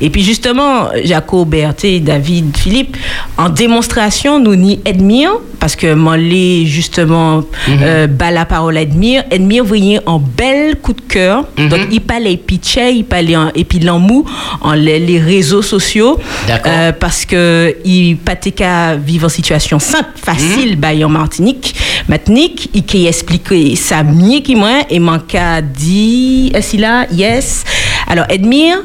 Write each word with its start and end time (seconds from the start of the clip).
Et 0.00 0.10
puis 0.10 0.22
justement, 0.22 0.88
Jacob, 1.04 1.48
Berthe, 1.48 2.02
David, 2.02 2.56
Philippe, 2.56 2.96
en 3.36 3.48
démonstration, 3.48 4.38
nous 4.38 4.54
ni 4.54 4.80
admire, 4.86 5.32
parce 5.58 5.74
que 5.74 5.92
Molly, 5.94 6.66
justement, 6.66 7.42
euh, 7.68 8.06
bat 8.06 8.30
la 8.30 8.44
parole 8.44 8.76
à 8.76 8.82
Edmire. 8.82 9.24
Edmire 9.30 9.64
voyait 9.64 9.98
un 10.06 10.18
bel 10.18 10.76
coup 10.76 10.92
de 10.92 11.00
cœur. 11.00 11.44
Donc, 11.56 11.80
il 11.90 12.00
parlait 12.00 12.36
pitché, 12.36 12.92
il 12.92 13.04
parlait 13.04 13.36
en- 13.36 13.50
et 13.54 13.64
puis 13.64 13.80
l'amour 13.80 14.24
en 14.60 14.72
les, 14.72 15.00
les 15.00 15.18
réseaux 15.18 15.62
sociaux. 15.62 16.18
Euh, 16.66 16.92
parce 16.92 17.24
que 17.24 17.74
il 17.84 18.16
pas 18.18 18.36
qu'à 18.36 18.94
vivre 18.94 19.26
en 19.26 19.28
situation 19.28 19.78
simple, 19.80 20.10
facile, 20.14 20.76
bah, 20.76 20.88
en 21.04 21.08
Martinique. 21.08 21.74
Matinique, 22.08 22.70
il 22.74 22.84
qui 22.84 23.06
expliqué 23.08 23.74
ça 23.74 24.02
mieux 24.04 24.40
que 24.40 24.52
moi, 24.56 24.82
et 24.88 25.00
manque 25.00 25.34
à 25.34 25.60
dit, 25.60 26.52
qu'il 26.70 26.84
a? 26.84 27.06
Yes. 27.12 27.64
Alors, 28.06 28.26
Edmire, 28.28 28.78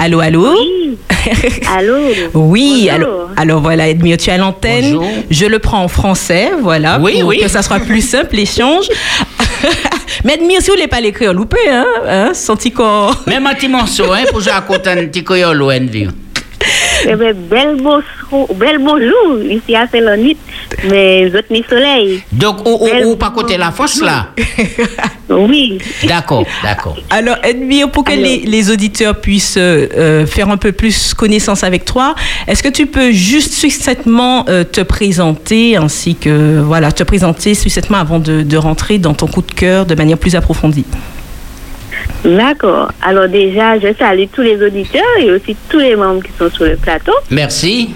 allô, 0.00 0.20
allô? 0.20 0.52
Oui. 0.52 0.96
Allô? 1.76 1.96
Oui, 2.34 2.88
Bonjour. 2.88 2.90
alors, 2.94 3.30
alors 3.36 3.60
voilà, 3.60 3.88
Edmure, 3.88 4.16
tu 4.16 4.30
es 4.30 4.32
à 4.32 4.38
l'antenne. 4.38 4.98
Je 5.30 5.44
le 5.44 5.58
prends 5.58 5.82
en 5.84 5.88
français, 5.88 6.50
voilà, 6.62 6.98
Oui, 6.98 7.20
pour 7.20 7.28
oui. 7.28 7.40
que 7.40 7.48
ça 7.48 7.60
soit 7.62 7.80
plus 7.80 8.00
simple, 8.00 8.34
l'échange. 8.36 8.86
Mais 10.24 10.34
Edmure, 10.34 10.60
si 10.60 10.66
vous 10.68 10.72
ne 10.72 10.76
voulez 10.78 10.88
pas 10.88 11.00
l'écrire, 11.00 11.34
loupé, 11.34 11.58
hein, 11.70 11.84
hein, 12.08 12.30
senti 12.34 12.70
qu'on... 12.72 13.10
Même 13.26 13.46
un 13.46 13.54
petit 13.54 13.68
morceau, 13.68 14.10
hein, 14.12 14.22
pour 14.30 14.40
jouer 14.40 14.52
à 14.52 14.62
côté 14.62 14.90
un 14.90 15.06
petit 15.06 15.22
envie. 15.64 16.08
Eh 17.06 17.14
ben, 17.16 17.34
bel, 17.34 17.76
beau, 17.82 18.00
bel 18.54 18.78
bonjour 18.78 19.42
ici 19.42 19.74
à 19.74 19.86
Célonite, 19.88 20.38
mais 20.88 21.26
autres 21.26 21.50
ni 21.50 21.64
soleil. 21.68 22.22
Donc, 22.32 22.66
ou, 22.66 22.86
ou, 22.86 23.12
ou 23.12 23.16
pas 23.16 23.30
côté 23.30 23.56
la 23.56 23.70
fosse 23.70 24.00
là? 24.02 24.28
Oui. 25.28 25.78
D'accord, 26.06 26.44
d'accord. 26.62 26.96
Alors, 27.10 27.36
Edmure, 27.42 27.90
pour 27.90 28.04
que 28.04 28.12
les, 28.12 28.38
les 28.38 28.70
auditeurs 28.70 29.20
puissent 29.20 29.56
euh, 29.56 29.86
euh, 29.96 30.26
faire 30.26 30.48
un 30.48 30.56
peu 30.56 30.72
plus 30.72 31.14
connaissance 31.14 31.62
avec 31.64 31.84
toi, 31.84 32.14
est-ce 32.46 32.62
que 32.62 32.68
tu 32.68 32.86
peux 32.86 33.12
juste 33.12 33.52
succinctement 33.52 34.44
euh, 34.48 34.64
te 34.64 34.80
présenter, 34.80 35.76
ainsi 35.76 36.14
que, 36.14 36.60
voilà, 36.60 36.92
te 36.92 37.04
présenter 37.04 37.54
succinctement 37.54 37.98
avant 37.98 38.18
de, 38.18 38.42
de 38.42 38.56
rentrer 38.56 38.98
dans 38.98 39.14
ton 39.14 39.26
coup 39.26 39.42
de 39.42 39.52
cœur 39.52 39.86
de 39.86 39.94
manière 39.94 40.18
plus 40.18 40.34
approfondie? 40.34 40.84
D'accord. 42.24 42.90
Alors 43.02 43.28
déjà, 43.28 43.78
je 43.78 43.88
salue 43.98 44.24
tous 44.32 44.42
les 44.42 44.62
auditeurs 44.62 45.02
et 45.20 45.30
aussi 45.30 45.56
tous 45.68 45.78
les 45.78 45.96
membres 45.96 46.22
qui 46.22 46.32
sont 46.38 46.50
sur 46.50 46.64
le 46.66 46.76
plateau. 46.76 47.12
Merci. 47.30 47.90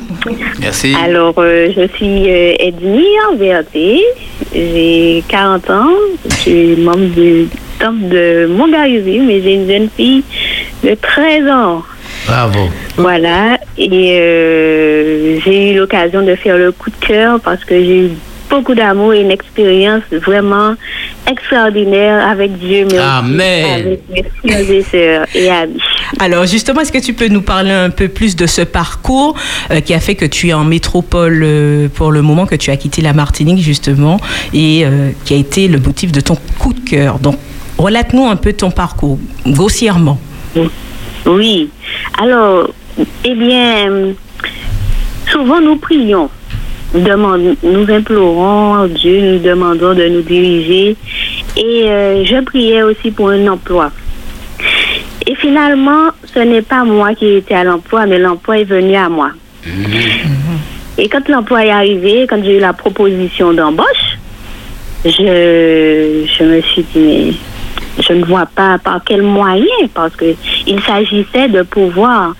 Merci. 0.60 0.94
Alors, 1.02 1.34
euh, 1.38 1.68
je 1.76 1.86
suis 1.94 2.30
euh, 2.30 2.54
Edmire 2.58 3.36
Verté, 3.36 4.00
j'ai 4.54 5.22
40 5.28 5.70
ans, 5.70 5.90
je 6.28 6.34
suis 6.34 6.76
membre 6.76 7.06
du 7.14 7.48
temple 7.78 8.08
de 8.08 8.46
Montgarizy, 8.46 9.18
mais 9.20 9.42
j'ai 9.42 9.54
une 9.54 9.68
jeune 9.68 9.88
fille 9.94 10.24
de 10.82 10.94
13 10.94 11.50
ans. 11.50 11.82
Bravo. 12.26 12.70
Voilà, 12.96 13.58
et 13.76 14.18
euh, 14.18 15.38
j'ai 15.44 15.72
eu 15.72 15.76
l'occasion 15.76 16.22
de 16.22 16.34
faire 16.36 16.56
le 16.56 16.72
coup 16.72 16.88
de 16.88 17.06
cœur 17.06 17.40
parce 17.40 17.62
que 17.64 17.74
j'ai 17.74 18.06
eu 18.06 18.10
beaucoup 18.48 18.74
d'amour 18.74 19.12
et 19.12 19.20
une 19.20 19.30
expérience 19.30 20.02
vraiment 20.12 20.74
extraordinaire 21.30 22.26
avec 22.28 22.58
Dieu, 22.58 22.86
mais 22.90 22.98
aussi 22.98 23.02
Amen. 23.02 23.80
avec 23.80 24.00
mes 24.10 24.24
frères 24.42 24.70
et 24.70 24.82
sœurs 24.82 25.26
et 25.34 25.50
amis. 25.50 25.78
Alors 26.18 26.46
justement, 26.46 26.80
est-ce 26.80 26.92
que 26.92 26.98
tu 26.98 27.14
peux 27.14 27.28
nous 27.28 27.42
parler 27.42 27.72
un 27.72 27.90
peu 27.90 28.08
plus 28.08 28.36
de 28.36 28.46
ce 28.46 28.62
parcours 28.62 29.36
euh, 29.70 29.80
qui 29.80 29.94
a 29.94 30.00
fait 30.00 30.14
que 30.14 30.24
tu 30.24 30.48
es 30.48 30.52
en 30.52 30.64
métropole 30.64 31.42
euh, 31.42 31.88
pour 31.88 32.12
le 32.12 32.22
moment, 32.22 32.46
que 32.46 32.56
tu 32.56 32.70
as 32.70 32.76
quitté 32.76 33.02
la 33.02 33.12
Martinique 33.12 33.60
justement, 33.60 34.20
et 34.52 34.84
euh, 34.84 35.10
qui 35.24 35.34
a 35.34 35.36
été 35.36 35.68
le 35.68 35.78
motif 35.78 36.12
de 36.12 36.20
ton 36.20 36.36
coup 36.58 36.72
de 36.72 36.80
cœur? 36.80 37.18
Donc, 37.18 37.38
relate-nous 37.78 38.26
un 38.26 38.36
peu 38.36 38.52
ton 38.52 38.70
parcours, 38.70 39.18
grossièrement. 39.46 40.18
Oui. 41.26 41.70
Alors, 42.18 42.68
eh 43.24 43.34
bien, 43.34 44.14
souvent 45.30 45.60
nous 45.60 45.76
prions, 45.76 46.28
demandons, 47.00 47.56
nous 47.62 47.90
implorons 47.90 48.86
Dieu, 48.86 49.20
nous 49.20 49.38
demandons 49.38 49.94
de 49.94 50.08
nous 50.08 50.22
diriger. 50.22 50.96
Et 51.56 51.84
euh, 51.84 52.24
je 52.24 52.42
priais 52.44 52.82
aussi 52.82 53.10
pour 53.10 53.30
un 53.30 53.46
emploi. 53.46 53.90
Et 55.26 55.34
finalement, 55.36 56.10
ce 56.32 56.40
n'est 56.40 56.62
pas 56.62 56.84
moi 56.84 57.14
qui 57.14 57.26
étais 57.26 57.54
à 57.54 57.64
l'emploi, 57.64 58.06
mais 58.06 58.18
l'emploi 58.18 58.58
est 58.58 58.64
venu 58.64 58.94
à 58.94 59.08
moi. 59.08 59.30
Et 60.98 61.08
quand 61.08 61.28
l'emploi 61.28 61.64
est 61.64 61.70
arrivé, 61.70 62.26
quand 62.28 62.42
j'ai 62.44 62.58
eu 62.58 62.60
la 62.60 62.72
proposition 62.72 63.52
d'embauche, 63.52 64.18
je, 65.04 66.24
je 66.26 66.44
me 66.44 66.60
suis 66.60 66.84
dit, 66.94 66.98
mais 66.98 67.32
je 68.02 68.12
ne 68.12 68.24
vois 68.24 68.46
pas 68.46 68.78
par 68.78 69.00
quel 69.04 69.22
moyen, 69.22 69.64
parce 69.92 70.14
que 70.14 70.34
il 70.66 70.80
s'agissait 70.82 71.48
de 71.48 71.62
pouvoir 71.62 72.34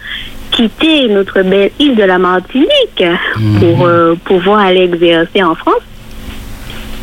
quitter 0.54 1.08
notre 1.08 1.42
belle 1.42 1.70
île 1.78 1.96
de 1.96 2.04
la 2.04 2.18
Martinique 2.18 3.02
pour 3.60 3.86
euh, 3.86 4.14
pouvoir 4.24 4.60
aller 4.60 4.82
exercer 4.84 5.42
en 5.42 5.54
France. 5.54 5.82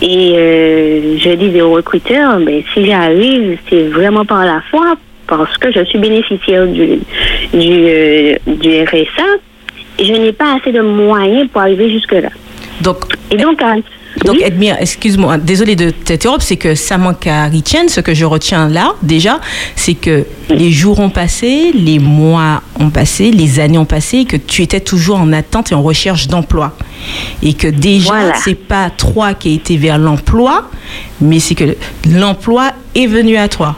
Et 0.02 0.34
euh, 0.36 1.18
je 1.20 1.30
disais 1.36 1.62
au 1.62 1.72
recruteur, 1.74 2.40
mais 2.40 2.64
si 2.74 2.86
j'arrive, 2.86 3.58
c'est 3.70 3.84
vraiment 3.90 4.26
par 4.26 4.44
la 4.46 4.62
foi, 4.72 4.96
parce 5.28 5.58
que 5.58 5.72
je 5.72 5.84
suis 5.86 6.00
bénéficiaire 6.00 6.66
du, 6.66 6.98
du, 7.54 7.86
euh, 7.88 8.36
du 8.48 8.84
RSA, 8.84 9.28
et 10.00 10.06
je 10.06 10.14
n'ai 10.14 10.32
pas 10.32 10.56
assez 10.60 10.72
de 10.72 10.82
moyens 10.82 11.48
pour 11.50 11.62
arriver 11.62 11.92
jusque-là. 11.92 12.30
Donc, 12.82 12.98
Et 13.30 13.38
donc, 13.38 13.62
à- 13.62 13.76
donc 14.26 14.36
oui, 14.38 14.44
Edmire, 14.46 14.78
excuse-moi, 14.80 15.38
désolé 15.38 15.76
de 15.76 15.90
t'interrompre, 15.90 16.44
c'est 16.44 16.58
que 16.58 16.76
ça 16.76 16.98
manque 16.98 17.28
à 17.28 17.46
Richien. 17.46 17.88
Ce 17.88 18.02
que 18.02 18.14
je 18.14 18.26
retiens 18.26 18.68
là, 18.68 18.94
déjà, 19.02 19.40
c'est 19.76 19.94
que 19.96 20.26
les 20.50 20.72
jours 20.72 21.00
ont 21.00 21.10
passé, 21.10 21.72
les 21.74 22.00
mois 22.00 22.62
ont 22.80 22.90
passé, 22.90 23.32
les 23.32 23.60
années 23.60 23.78
ont 23.78 23.86
passé, 23.86 24.18
et 24.20 24.26
que 24.26 24.38
tu 24.38 24.62
étais 24.62 24.80
toujours 24.80 25.18
en 25.20 25.32
attente 25.34 25.72
et 25.72 25.76
en 25.76 25.82
recherche 25.82 26.28
d'emploi. 26.28 26.76
Et 27.42 27.54
que 27.54 27.68
déjà, 27.68 28.12
Voilà. 28.14 28.34
c'est 28.44 28.56
pas 28.56 28.90
toi 28.90 29.34
qui 29.34 29.50
a 29.50 29.54
été 29.56 29.78
vers 29.78 29.98
l'emploi, 29.98 30.70
mais 31.20 31.40
c'est 31.40 31.56
que 31.56 31.76
l'emploi 32.10 32.72
est 32.96 33.08
venu 33.08 33.38
à 33.38 33.48
toi. 33.48 33.76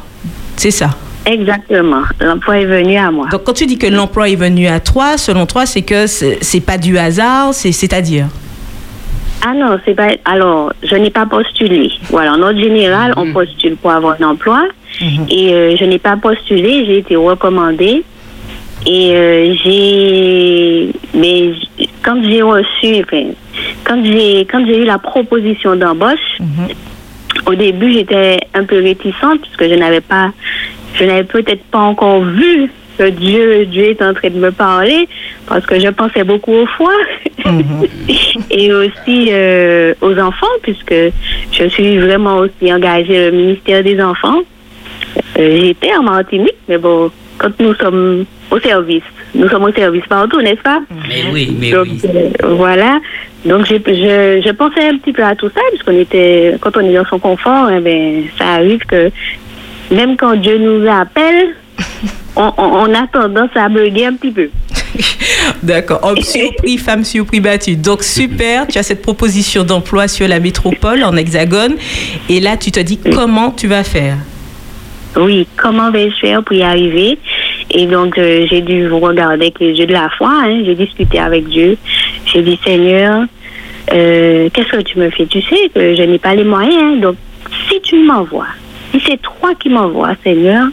C'est 0.57 0.71
ça. 0.71 0.89
exactement. 1.25 2.01
L'emploi 2.19 2.57
est 2.59 2.65
venu 2.65 2.97
à 2.97 3.09
moi. 3.09 3.27
Donc, 3.31 3.43
quand 3.45 3.53
tu 3.53 3.65
dis 3.65 3.77
que 3.77 3.87
l'emploi 3.87 4.27
est 4.29 4.35
venu 4.35 4.67
à 4.67 4.79
toi, 4.81 5.17
selon 5.17 5.45
toi, 5.45 5.65
c'est 5.65 5.81
que 5.81 6.05
c'est 6.05 6.59
pas 6.59 6.77
du 6.77 6.97
hasard, 6.97 7.53
c'est- 7.53 7.71
c'est-à-dire? 7.71 8.27
Ah 9.45 9.53
non, 9.53 9.77
c'est 9.83 9.93
pas. 9.93 10.09
Alors, 10.23 10.71
je 10.83 10.95
n'ai 10.95 11.09
pas 11.09 11.25
postulé. 11.25 11.91
Voilà, 12.09 12.33
en 12.33 12.41
ordre 12.41 12.59
général, 12.59 13.13
on 13.17 13.33
postule 13.33 13.75
pour 13.75 13.91
avoir 13.91 14.15
un 14.21 14.25
emploi. 14.25 14.63
Et 15.29 15.53
euh, 15.53 15.75
je 15.75 15.83
n'ai 15.83 15.99
pas 15.99 16.15
postulé, 16.15 16.85
j'ai 16.85 16.99
été 16.99 17.15
recommandée. 17.17 18.03
Et 18.85 19.15
euh, 19.15 19.53
j'ai. 19.63 20.93
Mais 21.13 21.51
quand 22.01 22.23
j'ai 22.23 22.41
reçu. 22.41 23.03
Enfin, 23.03 23.31
quand 23.83 24.01
j'ai 24.05 24.41
quand 24.49 24.65
j'ai 24.65 24.77
eu 24.81 24.85
la 24.85 24.97
proposition 24.97 25.75
d'embauche, 25.75 26.37
au 27.45 27.55
début, 27.55 27.91
j'étais 27.91 28.39
un 28.53 28.63
peu 28.63 28.81
réticente 28.81 29.41
puisque 29.41 29.69
je 29.69 29.75
n'avais 29.75 30.01
pas. 30.01 30.31
Je 30.95 31.03
n'avais 31.03 31.25
peut-être 31.25 31.63
pas 31.65 31.79
encore 31.79 32.21
vu 32.21 32.69
que 32.97 33.09
Dieu, 33.09 33.65
Dieu 33.65 33.85
est 33.85 34.01
en 34.01 34.13
train 34.13 34.29
de 34.29 34.39
me 34.39 34.51
parler 34.51 35.07
parce 35.47 35.65
que 35.65 35.79
je 35.79 35.87
pensais 35.89 36.23
beaucoup 36.23 36.53
aux 36.53 36.65
foi 36.67 36.91
et 38.51 38.73
aussi 38.73 39.29
euh, 39.31 39.93
aux 40.01 40.17
enfants 40.19 40.47
puisque 40.61 40.93
je 41.51 41.67
suis 41.69 41.97
vraiment 41.97 42.37
aussi 42.37 42.73
engagée 42.73 43.29
au 43.29 43.31
ministère 43.31 43.83
des 43.83 44.01
enfants. 44.01 44.39
Euh, 45.39 45.57
J'étais 45.61 45.93
en 45.95 46.03
Martinique, 46.03 46.55
mais 46.67 46.77
bon, 46.77 47.11
quand 47.37 47.51
nous 47.59 47.73
sommes 47.75 48.25
au 48.51 48.59
service, 48.59 49.03
nous 49.35 49.47
sommes 49.49 49.63
au 49.63 49.71
service 49.73 50.03
partout, 50.07 50.41
n'est-ce 50.41 50.61
pas? 50.61 50.79
Mais 51.07 51.23
oui, 51.31 51.55
mais 51.59 51.71
Donc, 51.71 51.87
oui. 51.87 52.01
euh, 52.05 52.29
voilà. 52.55 52.99
Donc, 53.45 53.65
j'ai- 53.65 53.81
je, 53.85 54.41
je 54.45 54.51
pensais 54.51 54.87
un 54.87 54.97
petit 54.97 55.11
peu 55.11 55.23
à 55.23 55.35
tout 55.35 55.49
ça, 55.49 55.59
puisqu'on 55.71 55.99
était, 55.99 56.55
quand 56.61 56.77
on 56.77 56.81
est 56.81 56.93
dans 56.93 57.05
son 57.05 57.19
confort, 57.19 57.69
eh 57.75 57.79
ben, 57.81 58.23
ça 58.37 58.53
arrive 58.53 58.79
que 58.85 59.09
même 59.91 60.15
quand 60.15 60.35
Dieu 60.35 60.57
nous 60.57 60.87
appelle, 60.89 61.49
on, 62.35 62.93
a 62.93 63.07
tendance 63.07 63.49
à 63.55 63.69
bugger 63.69 64.07
un 64.07 64.13
petit 64.15 64.31
peu. 64.31 64.49
D'accord. 65.63 65.99
Homme 66.03 66.17
surpris, 66.21 66.77
femme 66.77 67.03
surpris 67.03 67.39
battue. 67.39 67.75
Donc 67.75 68.03
super, 68.03 68.67
tu 68.67 68.77
as 68.77 68.83
cette 68.83 69.01
proposition 69.01 69.63
d'emploi 69.63 70.07
sur 70.07 70.27
la 70.27 70.39
métropole 70.39 71.03
en 71.03 71.15
hexagone. 71.15 71.75
Et 72.29 72.39
là, 72.39 72.57
tu 72.57 72.71
te 72.71 72.79
dis 72.79 72.97
comment 72.97 73.51
tu 73.51 73.67
vas 73.67 73.83
faire? 73.83 74.17
Oui, 75.15 75.47
comment 75.57 75.91
vais-je 75.91 76.15
faire 76.15 76.43
pour 76.43 76.55
y 76.55 76.63
arriver? 76.63 77.19
Et 77.69 77.85
donc, 77.85 78.17
euh, 78.17 78.47
j'ai 78.49 78.61
dû 78.61 78.87
vous 78.87 78.99
regarder 78.99 79.45
avec 79.45 79.59
les 79.59 79.73
yeux 79.73 79.85
de 79.85 79.93
la 79.93 80.09
foi. 80.17 80.31
hein. 80.43 80.63
J'ai 80.65 80.73
discuté 80.75 81.19
avec 81.19 81.47
Dieu. 81.49 81.77
J'ai 82.25 82.41
dit, 82.41 82.59
Seigneur, 82.63 83.23
euh, 83.93 84.49
qu'est-ce 84.51 84.69
que 84.69 84.81
tu 84.81 84.97
me 84.97 85.09
fais? 85.11 85.27
Tu 85.27 85.41
sais 85.43 85.69
que 85.73 85.95
je 85.95 86.01
n'ai 86.01 86.17
pas 86.17 86.33
les 86.33 86.43
moyens. 86.43 86.81
hein. 86.81 86.95
Donc, 86.99 87.15
si 87.69 87.79
tu 87.81 87.99
m'envoies, 88.03 88.47
si 88.91 89.01
c'est 89.05 89.21
toi 89.21 89.53
qui 89.59 89.69
m'envoies, 89.69 90.15
Seigneur, 90.23 90.67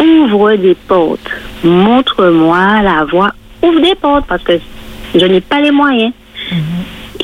ouvre 0.00 0.54
des 0.56 0.74
portes. 0.74 1.30
Montre-moi 1.64 2.82
la 2.82 3.04
voie. 3.04 3.32
Ouvre 3.62 3.80
des 3.80 3.94
portes 3.94 4.26
parce 4.28 4.42
que 4.42 4.58
je 5.14 5.24
n'ai 5.24 5.40
pas 5.40 5.60
les 5.60 5.70
moyens. 5.70 6.12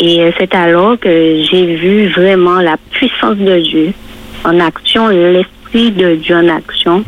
Et 0.00 0.20
euh, 0.20 0.30
c'est 0.38 0.54
alors 0.54 0.98
que 0.98 1.42
j'ai 1.50 1.76
vu 1.76 2.08
vraiment 2.08 2.60
la 2.60 2.76
puissance 2.90 3.36
de 3.36 3.60
Dieu 3.60 3.92
en 4.44 4.58
action, 4.60 5.08
l'esprit 5.08 5.92
de 5.92 6.16
Dieu 6.16 6.36
en 6.36 6.48
action 6.48 7.04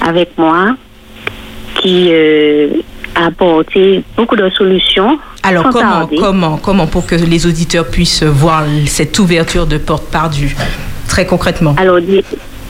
avec 0.00 0.30
moi, 0.38 0.76
qui 1.76 2.10
a 3.14 3.26
apporté 3.26 4.02
beaucoup 4.16 4.36
de 4.36 4.48
solutions. 4.50 5.18
Alors 5.42 5.68
comment, 5.70 6.08
comment, 6.18 6.56
comment 6.56 6.86
pour 6.86 7.06
que 7.06 7.14
les 7.14 7.46
auditeurs 7.46 7.86
puissent 7.88 8.22
voir 8.22 8.64
cette 8.86 9.18
ouverture 9.18 9.66
de 9.66 9.78
porte 9.78 10.10
perdue 10.10 10.56
très 11.06 11.26
concrètement? 11.26 11.74
Alors 11.78 11.98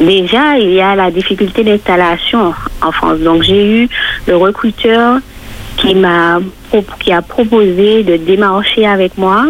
déjà, 0.00 0.58
il 0.58 0.73
y 0.73 0.81
a 0.81 0.94
la 0.94 1.11
difficulté 1.11 1.62
d'installation 1.62 2.55
en 2.82 2.93
France. 2.93 3.20
Donc 3.20 3.43
j'ai 3.43 3.82
eu 3.82 3.88
le 4.26 4.37
recruteur 4.37 5.19
qui 5.76 5.94
m'a 5.94 6.41
qui 7.00 7.12
a 7.12 7.23
proposé 7.23 8.02
de 8.05 8.17
démarcher 8.17 8.87
avec 8.87 9.19
moi 9.19 9.47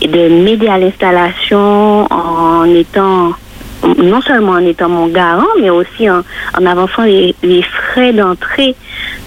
et 0.00 0.08
de 0.08 0.28
m'aider 0.42 0.68
à 0.68 0.78
l'installation 0.78 2.06
en 2.10 2.64
étant 2.64 3.32
non 3.98 4.20
seulement 4.22 4.52
en 4.52 4.64
étant 4.64 4.88
mon 4.88 5.08
garant, 5.08 5.46
mais 5.60 5.70
aussi 5.70 6.08
en, 6.08 6.22
avançant 6.54 7.04
les, 7.04 7.62
frais 7.62 8.12
d'entrée 8.12 8.74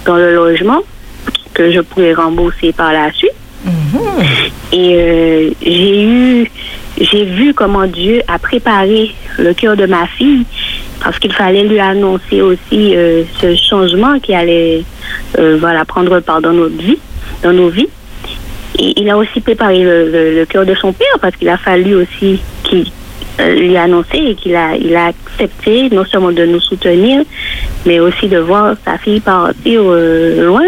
dans 0.06 0.16
le 0.16 0.34
logement 0.34 0.82
que 1.54 1.72
je 1.72 1.82
pourrais 1.82 2.14
rembourser 2.14 2.74
par 2.74 2.92
la 2.92 3.12
suite. 3.12 3.32
Mm-hmm. 3.66 4.52
Et 4.74 4.96
euh, 4.96 5.50
j'ai 5.62 6.04
eu, 6.04 6.52
j'ai 7.00 7.26
vu 7.26 7.54
comment 7.54 7.86
Dieu 7.86 8.22
a 8.28 8.40
préparé 8.40 9.14
le 9.38 9.54
cœur 9.54 9.76
de 9.76 9.86
ma 9.86 10.08
fille 10.08 10.46
parce 11.04 11.20
qu'il 11.20 11.34
fallait 11.34 11.64
lui 11.64 11.80
annoncer 11.80 12.42
aussi 12.42 12.96
euh, 12.96 13.24
ce 13.40 13.56
changement 13.56 14.20
qui 14.20 14.34
allait 14.34 14.84
euh, 15.38 15.58
voilà, 15.60 15.86
prendre 15.86 16.20
part 16.20 16.42
dans 16.42 16.54
notre 16.54 16.78
vie, 16.78 16.98
dans 17.44 17.54
nos 17.54 17.70
vies. 17.70 17.90
Et 18.80 19.00
il 19.00 19.10
a 19.10 19.18
aussi 19.18 19.42
préparé 19.42 19.84
le, 19.84 20.44
cœur 20.46 20.66
de 20.66 20.74
son 20.76 20.92
père 20.92 21.20
parce 21.22 21.36
qu'il 21.36 21.50
a 21.50 21.58
fallu 21.58 21.96
aussi 21.96 22.40
qu'il 22.64 22.86
euh, 23.40 23.56
lui 23.56 23.78
annoncer 23.78 24.18
et 24.18 24.36
qu'il 24.36 24.56
a, 24.56 24.76
il 24.76 24.96
a 24.96 25.08
accepté 25.08 25.90
non 25.92 26.04
seulement 26.06 26.32
de 26.32 26.46
nous 26.46 26.60
soutenir, 26.60 27.24
mais 27.86 28.00
aussi 28.00 28.28
de 28.28 28.40
voir 28.40 28.76
sa 28.84 28.98
fille 28.98 29.20
partir 29.20 29.84
loin. 29.84 30.66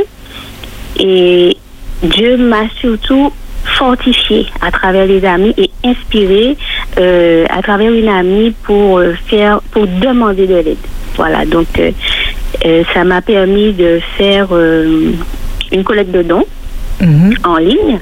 Et 0.99 1.57
Dieu 2.03 2.37
m'a 2.37 2.69
surtout 2.79 3.31
fortifié 3.79 4.45
à 4.61 4.71
travers 4.71 5.05
les 5.05 5.23
amis 5.23 5.53
et 5.57 5.71
inspiré 5.85 6.57
euh, 6.99 7.45
à 7.49 7.61
travers 7.61 7.91
une 7.91 8.09
amie 8.09 8.53
pour 8.63 8.97
euh, 8.97 9.13
faire, 9.27 9.61
pour 9.71 9.87
demander 9.87 10.45
de 10.45 10.55
l'aide. 10.55 10.85
Voilà, 11.15 11.45
donc 11.45 11.67
euh, 11.79 12.83
ça 12.93 13.05
m'a 13.05 13.21
permis 13.21 13.71
de 13.71 13.99
faire 14.17 14.49
une 14.53 15.83
collecte 15.83 16.11
de 16.11 16.23
dons 16.23 16.45
mhm. 17.01 17.33
en 17.43 17.57
ligne. 17.57 17.99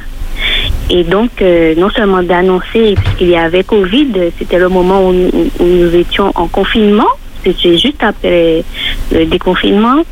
Et 0.90 1.04
donc, 1.04 1.32
non 1.78 1.90
seulement 1.90 2.24
d'annoncer, 2.24 2.96
puisqu'il 2.96 3.30
y 3.30 3.36
avait 3.36 3.64
Covid, 3.64 4.32
c'était 4.38 4.58
le 4.58 4.70
moment 4.70 5.10
où 5.10 5.14
nous 5.60 5.96
étions 5.96 6.32
en 6.36 6.48
confinement, 6.48 7.10
c'était 7.54 7.78
juste 7.78 8.04
après 8.04 8.64
le 9.12 9.26
déconfinement 9.26 10.04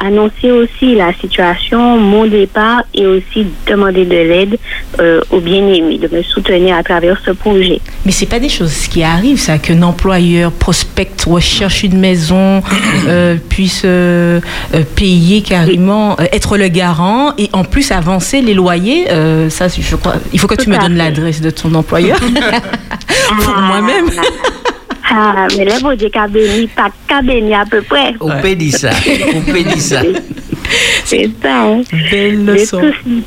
annoncer 0.00 0.50
aussi 0.50 0.94
la 0.94 1.12
situation, 1.14 1.98
mon 1.98 2.26
départ 2.26 2.82
et 2.94 3.06
aussi 3.06 3.46
demander 3.66 4.04
de 4.04 4.10
l'aide 4.10 4.58
euh, 5.00 5.20
aux 5.30 5.40
bien-aimés, 5.40 5.98
de 5.98 6.14
me 6.14 6.22
soutenir 6.22 6.76
à 6.76 6.82
travers 6.82 7.20
ce 7.24 7.32
projet. 7.32 7.80
Mais 8.04 8.12
c'est 8.12 8.26
pas 8.26 8.40
des 8.40 8.48
choses 8.48 8.86
qui 8.88 9.02
arrivent, 9.02 9.38
ça, 9.38 9.58
qu'un 9.58 9.82
employeur 9.82 10.52
prospecte, 10.52 11.24
recherche 11.24 11.82
une 11.82 11.98
maison, 11.98 12.62
euh, 13.06 13.36
puisse 13.48 13.82
euh, 13.84 14.40
payer 14.94 15.42
carrément, 15.42 16.16
être 16.32 16.56
le 16.56 16.68
garant 16.68 17.32
et 17.38 17.48
en 17.52 17.64
plus 17.64 17.90
avancer 17.90 18.40
les 18.40 18.54
loyers. 18.54 19.06
ça, 19.50 19.66
je 19.68 19.96
crois, 19.96 20.14
il 20.32 20.38
faut 20.38 20.46
que 20.46 20.54
tu 20.54 20.70
me 20.70 20.78
donnes 20.78 20.96
l'adresse 20.96 21.40
de 21.40 21.50
ton 21.50 21.74
employeur 21.74 22.18
pour 23.40 23.54
ah. 23.56 23.60
moi-même. 23.60 24.10
Ah, 25.10 25.46
mais 25.56 25.64
là, 25.64 25.74
vous 25.80 25.94
dites 25.94 26.12
qu'à 26.12 26.28
béni, 26.28 26.66
pas 26.66 26.88
qu'à 27.06 27.22
béni 27.22 27.54
à 27.54 27.64
peu 27.64 27.80
près. 27.82 28.14
On 28.20 28.40
peut 28.40 28.54
dire 28.54 28.74
ça. 28.76 28.90
On 29.34 29.40
peut 29.40 29.62
dire 29.62 29.80
ça. 29.80 30.02
C'est 31.04 31.30
ça. 31.42 31.62
Hein. 31.62 31.80
Belle 32.10 32.44
leçon. 32.44 32.80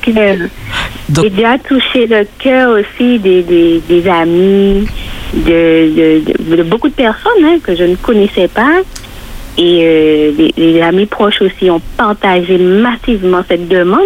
J'ai 0.06 1.30
déjà 1.30 1.58
touché 1.58 2.06
le 2.08 2.26
cœur 2.38 2.80
aussi 2.80 3.18
des, 3.20 3.42
des, 3.42 3.82
des 3.88 4.08
amis, 4.08 4.88
de, 5.34 6.22
de, 6.22 6.56
de, 6.58 6.64
beaucoup 6.64 6.90
de 6.90 6.94
personnes 6.94 7.44
hein, 7.44 7.58
que 7.64 7.76
je 7.76 7.84
ne 7.84 7.96
connaissais 7.96 8.48
pas. 8.48 8.82
Et 9.58 9.80
euh, 9.84 10.32
les, 10.38 10.54
les 10.56 10.82
amis 10.82 11.08
proches 11.08 11.42
aussi 11.42 11.70
ont 11.70 11.82
partagé 11.98 12.58
massivement 12.58 13.42
cette 13.48 13.68
demande. 13.68 14.00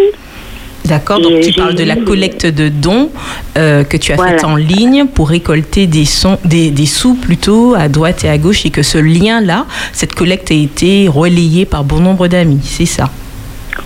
D'accord, 0.86 1.20
donc 1.20 1.40
tu 1.42 1.52
parles 1.54 1.74
de 1.74 1.84
la 1.84 1.96
collecte 1.96 2.46
de 2.46 2.70
dons 2.70 3.10
euh, 3.58 3.84
que 3.84 3.98
tu 3.98 4.12
as 4.12 4.18
faite 4.18 4.44
en 4.44 4.56
ligne 4.56 5.08
pour 5.08 5.30
récolter 5.30 5.88
des, 5.88 6.06
sons, 6.06 6.38
des, 6.46 6.70
des, 6.70 6.86
sous 6.86 7.16
plutôt 7.16 7.74
à 7.74 7.88
droite 7.88 8.24
et 8.24 8.30
à 8.30 8.38
gauche 8.38 8.66
et 8.66 8.70
que 8.70 8.84
ce 8.84 9.00
lien-là, 9.00 9.66
cette 9.94 10.14
collecte 10.14 10.52
a 10.52 10.54
été 10.54 11.08
relayée 11.08 11.66
par 11.66 11.84
bon 11.84 12.00
nombre 12.00 12.28
d'amis, 12.28 12.62
c'est 12.64 12.86
ça? 12.86 13.10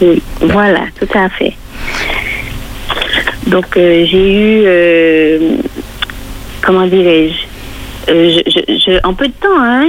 Oui, 0.01 0.21
voilà, 0.41 0.81
tout 0.99 1.17
à 1.17 1.29
fait. 1.29 1.53
Donc 3.47 3.77
euh, 3.77 4.05
j'ai 4.05 4.33
eu, 4.33 4.61
euh, 4.65 5.55
comment 6.61 6.85
dirais-je, 6.85 7.33
je, 8.07 9.07
en 9.07 9.13
peu 9.13 9.27
de 9.27 9.33
temps, 9.33 9.57
hein, 9.57 9.87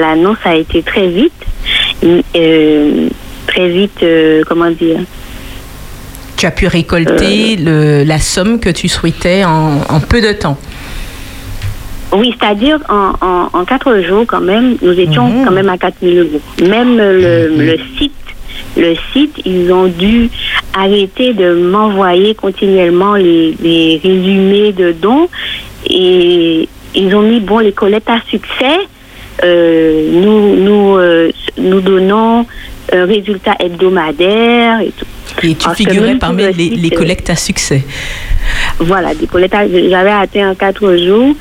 l'annonce 0.00 0.38
a 0.44 0.54
été 0.54 0.82
très 0.82 1.08
vite, 1.08 1.32
très 3.46 3.68
vite, 3.68 4.04
comment 4.46 4.70
dire, 4.70 4.98
tu 6.38 6.46
as 6.46 6.50
pu 6.52 6.68
récolter 6.68 7.56
euh. 7.58 8.02
le, 8.02 8.04
la 8.04 8.18
somme 8.18 8.60
que 8.60 8.70
tu 8.70 8.88
souhaitais 8.88 9.44
en, 9.44 9.80
en 9.88 10.00
peu 10.00 10.22
de 10.22 10.32
temps. 10.32 10.56
Oui, 12.12 12.34
c'est-à-dire 12.40 12.78
en, 12.88 13.12
en, 13.52 13.64
quatre 13.64 14.00
jours 14.00 14.24
quand 14.26 14.40
même, 14.40 14.76
nous 14.80 14.98
étions 14.98 15.28
mhm. 15.28 15.44
quand 15.44 15.50
même 15.50 15.68
à 15.68 15.76
4 15.76 15.96
000 16.00 16.14
euros. 16.14 16.40
Même 16.62 16.96
le, 16.96 17.50
mhm. 17.50 17.60
le, 17.60 17.76
site, 17.98 18.12
le 18.76 18.94
site, 19.12 19.34
ils 19.44 19.70
ont 19.72 19.88
dû 19.88 20.30
arrêter 20.72 21.34
de 21.34 21.54
m'envoyer 21.54 22.34
continuellement 22.34 23.14
les, 23.14 23.54
les, 23.60 24.00
résumés 24.02 24.72
de 24.72 24.92
dons 24.92 25.28
et 25.86 26.68
ils 26.94 27.14
ont 27.14 27.22
mis 27.22 27.40
bon 27.40 27.58
les 27.58 27.72
collectes 27.72 28.08
à 28.08 28.20
succès. 28.30 28.78
Euh, 29.44 30.08
nous 30.12 30.56
nous 30.56 30.96
euh, 30.96 31.30
nous 31.58 31.80
donnons 31.80 32.46
un 32.92 33.06
résultat 33.06 33.54
hebdomadaire 33.60 34.80
et 34.80 34.92
tout. 34.96 35.06
Et 35.42 35.54
tu 35.54 35.68
figurais 35.74 36.16
parmi 36.16 36.42
les, 36.52 36.90
collectes 36.90 37.30
à 37.30 37.36
succès. 37.36 37.84
Voilà, 38.78 39.14
des 39.14 39.26
collectes. 39.26 39.54
J'avais 39.54 40.10
atteint 40.10 40.50
en 40.50 40.54
quatre 40.54 40.96
jours. 40.96 41.34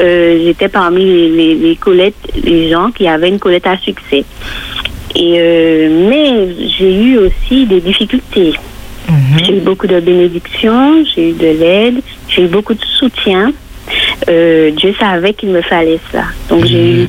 Euh, 0.00 0.44
j'étais 0.44 0.68
parmi 0.68 1.04
les, 1.04 1.54
les, 1.54 1.76
collectes, 1.76 2.28
les 2.42 2.70
gens 2.70 2.90
qui 2.90 3.06
avaient 3.08 3.28
une 3.28 3.38
collecte 3.38 3.66
à 3.66 3.78
succès. 3.78 4.24
Et 5.14 5.36
euh, 5.38 6.08
mais 6.08 6.54
j'ai 6.78 7.02
eu 7.02 7.18
aussi 7.18 7.66
des 7.66 7.80
difficultés. 7.80 8.52
Mhm. 9.08 9.38
J'ai 9.44 9.56
eu 9.56 9.60
beaucoup 9.60 9.86
de 9.86 10.00
bénédictions, 10.00 11.04
j'ai 11.14 11.30
eu 11.30 11.32
de 11.32 11.46
l'aide, 11.46 12.02
j'ai 12.28 12.42
eu 12.42 12.48
beaucoup 12.48 12.74
de 12.74 12.84
soutien. 12.84 13.52
Euh, 14.28 14.70
Dieu 14.72 14.94
savait 14.98 15.32
qu'il 15.32 15.48
me 15.48 15.62
fallait 15.62 16.00
ça. 16.12 16.24
Donc 16.50 16.66
j'ai 16.66 16.82
mhm. 16.82 17.02
eu 17.04 17.08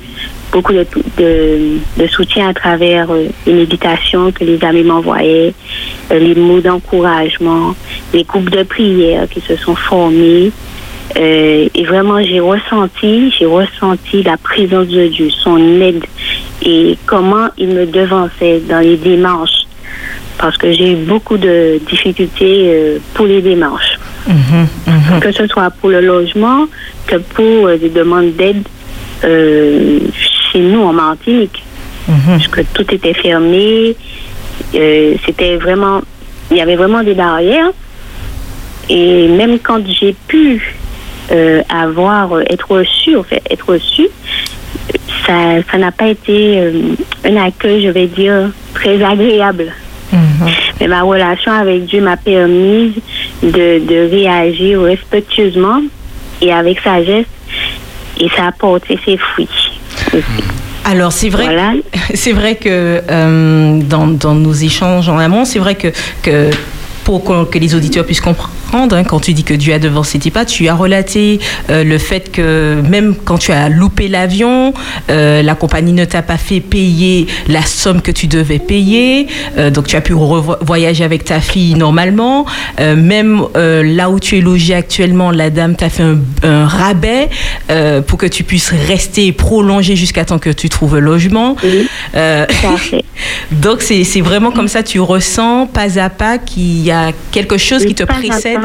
beaucoup 0.51 0.73
de, 0.73 0.85
de, 1.17 2.07
soutien 2.07 2.49
à 2.49 2.53
travers 2.53 3.11
euh, 3.11 3.27
les 3.45 3.53
méditations 3.53 4.31
que 4.31 4.43
les 4.43 4.63
amis 4.63 4.83
m'envoyaient, 4.83 5.53
euh, 6.11 6.19
les 6.19 6.35
mots 6.35 6.61
d'encouragement, 6.61 7.75
les 8.13 8.23
groupes 8.23 8.49
de 8.49 8.63
prière 8.63 9.27
qui 9.29 9.41
se 9.41 9.55
sont 9.55 9.75
formés. 9.75 10.51
Euh, 11.17 11.67
et 11.73 11.83
vraiment, 11.85 12.21
j'ai 12.23 12.39
ressenti, 12.39 13.31
j'ai 13.37 13.45
ressenti 13.45 14.23
la 14.23 14.37
présence 14.37 14.87
de 14.87 15.07
Dieu, 15.07 15.29
son 15.29 15.57
aide 15.81 16.03
et 16.61 16.97
comment 17.05 17.47
il 17.57 17.69
me 17.69 17.85
devançait 17.85 18.61
dans 18.67 18.79
les 18.79 18.97
démarches. 18.97 19.65
Parce 20.37 20.55
que 20.55 20.71
j'ai 20.71 20.93
eu 20.93 20.95
beaucoup 20.95 21.37
de 21.37 21.81
difficultés 21.89 22.97
pour 23.13 23.25
les 23.25 23.41
démarches. 23.41 23.99
Mhm, 24.25 24.67
mhm. 24.87 25.19
Que 25.19 25.33
ce 25.33 25.47
soit 25.47 25.69
pour 25.69 25.89
le 25.89 25.99
logement, 25.99 26.65
que 27.07 27.17
pour 27.17 27.67
des 27.77 27.89
demandes 27.89 28.33
d'aide 28.37 28.63
euh, 29.23 29.99
chez 30.51 30.59
nous 30.59 30.81
en 30.81 30.93
Martinique. 30.93 31.63
Mhm. 32.07 32.17
Parce 32.27 32.47
que 32.47 32.61
tout 32.73 32.93
était 32.93 33.13
fermé. 33.13 33.95
Euh, 34.75 35.15
c'était 35.25 35.57
vraiment. 35.57 36.01
Il 36.51 36.57
y 36.57 36.61
avait 36.61 36.75
vraiment 36.75 37.03
des 37.03 37.13
barrières. 37.13 37.71
Et 38.89 39.27
même 39.27 39.59
quand 39.59 39.81
j'ai 39.87 40.15
pu 40.27 40.75
euh, 41.31 41.61
avoir, 41.69 42.41
être 42.41 42.71
reçu, 42.71 43.15
en 43.15 43.23
fait, 43.23 43.41
être 43.49 43.69
reçu, 43.69 44.07
ça, 45.27 45.61
ça 45.71 45.77
n'a 45.77 45.91
pas 45.91 46.07
été 46.07 46.59
euh, 46.59 46.71
un 47.23 47.37
accueil, 47.37 47.83
je 47.83 47.89
vais 47.89 48.07
dire, 48.07 48.49
très 48.73 49.03
agréable. 49.03 49.71
Mhm. 50.11 50.49
Mais 50.79 50.87
ma 50.87 51.03
relation 51.03 51.51
avec 51.51 51.85
Dieu 51.85 52.01
m'a 52.01 52.17
permis 52.17 52.95
de, 53.43 53.79
de 53.85 54.09
réagir 54.09 54.81
respectueusement 54.81 55.81
et 56.41 56.51
avec 56.51 56.79
sagesse 56.79 57.27
et 58.19 58.29
ça 58.29 58.47
a 58.47 58.51
porté 58.51 58.99
ses 59.05 59.17
fruits. 59.17 59.78
Alors 60.85 61.11
c'est 61.11 61.29
vrai, 61.29 61.47
c'est 62.13 62.31
vrai 62.31 62.55
que 62.55 63.01
euh, 63.09 63.79
dans, 63.81 64.07
dans, 64.07 64.33
nos 64.33 64.53
échanges 64.53 65.09
en 65.09 65.17
amont, 65.17 65.45
c'est 65.45 65.59
vrai 65.59 65.75
que, 65.75 65.89
que 66.23 66.49
pour 67.03 67.23
que 67.49 67.57
les 67.57 67.75
auditeurs 67.75 68.05
puissent 68.05 68.21
comprendre 68.21 68.53
surprendre 68.69 68.95
hein, 68.95 69.03
quand 69.03 69.19
tu 69.19 69.33
dis 69.33 69.43
que 69.43 69.53
Dieu 69.53 69.73
a 69.73 69.79
devancé 69.79 70.19
tes 70.19 70.29
pas. 70.29 70.45
Tu 70.45 70.67
as 70.67 70.75
relaté 70.75 71.39
euh, 71.69 71.83
le 71.83 71.97
fait 71.97 72.31
que 72.31 72.81
même 72.87 73.15
quand 73.15 73.37
tu 73.37 73.51
as 73.51 73.67
loupé 73.67 74.07
l'avion, 74.07 74.73
euh, 75.09 75.41
la 75.41 75.55
compagnie 75.55 75.93
ne 75.93 76.05
t'a 76.05 76.21
pas 76.21 76.37
fait 76.37 76.59
payer 76.59 77.25
la 77.47 77.63
somme 77.63 78.01
que 78.01 78.11
tu 78.11 78.27
devais 78.27 78.59
payer. 78.59 79.27
Euh, 79.57 79.71
donc 79.71 79.87
tu 79.87 79.95
as 79.95 80.01
pu 80.01 80.13
voyager 80.13 81.03
avec 81.03 81.25
ta 81.25 81.41
fille 81.41 81.73
normalement. 81.75 82.45
même 82.77 83.43
là 83.55 84.09
où 84.09 84.19
tu 84.19 84.37
es 84.37 84.41
logé 84.41 84.73
actuellement, 84.73 85.31
la 85.31 85.49
dame 85.49 85.75
t'a 85.75 85.89
fait 85.89 86.03
un, 86.43 86.65
rabais 86.65 87.29
pour 88.07 88.17
que 88.17 88.25
tu 88.25 88.43
puisses 88.43 88.71
rester 88.87 89.27
et 89.27 89.31
prolonger 89.31 89.95
jusqu'à 89.95 90.25
temps 90.25 90.39
que 90.39 90.49
tu 90.49 90.69
trouves 90.69 90.97
logement. 90.97 91.55
Oui, 91.63 91.87
donc 93.51 93.81
c'est 93.81 94.21
vraiment 94.21 94.51
comme 94.51 94.67
ça, 94.67 94.83
tu 94.83 94.99
ressens 94.99 95.67
pas 95.67 95.99
à 95.99 96.09
pas 96.09 96.37
qu'il 96.37 96.81
y 96.81 96.91
a 96.91 97.11
quelque 97.31 97.57
chose 97.57 97.85
qui 97.85 97.95
te 97.95 98.03
précède. 98.03 98.58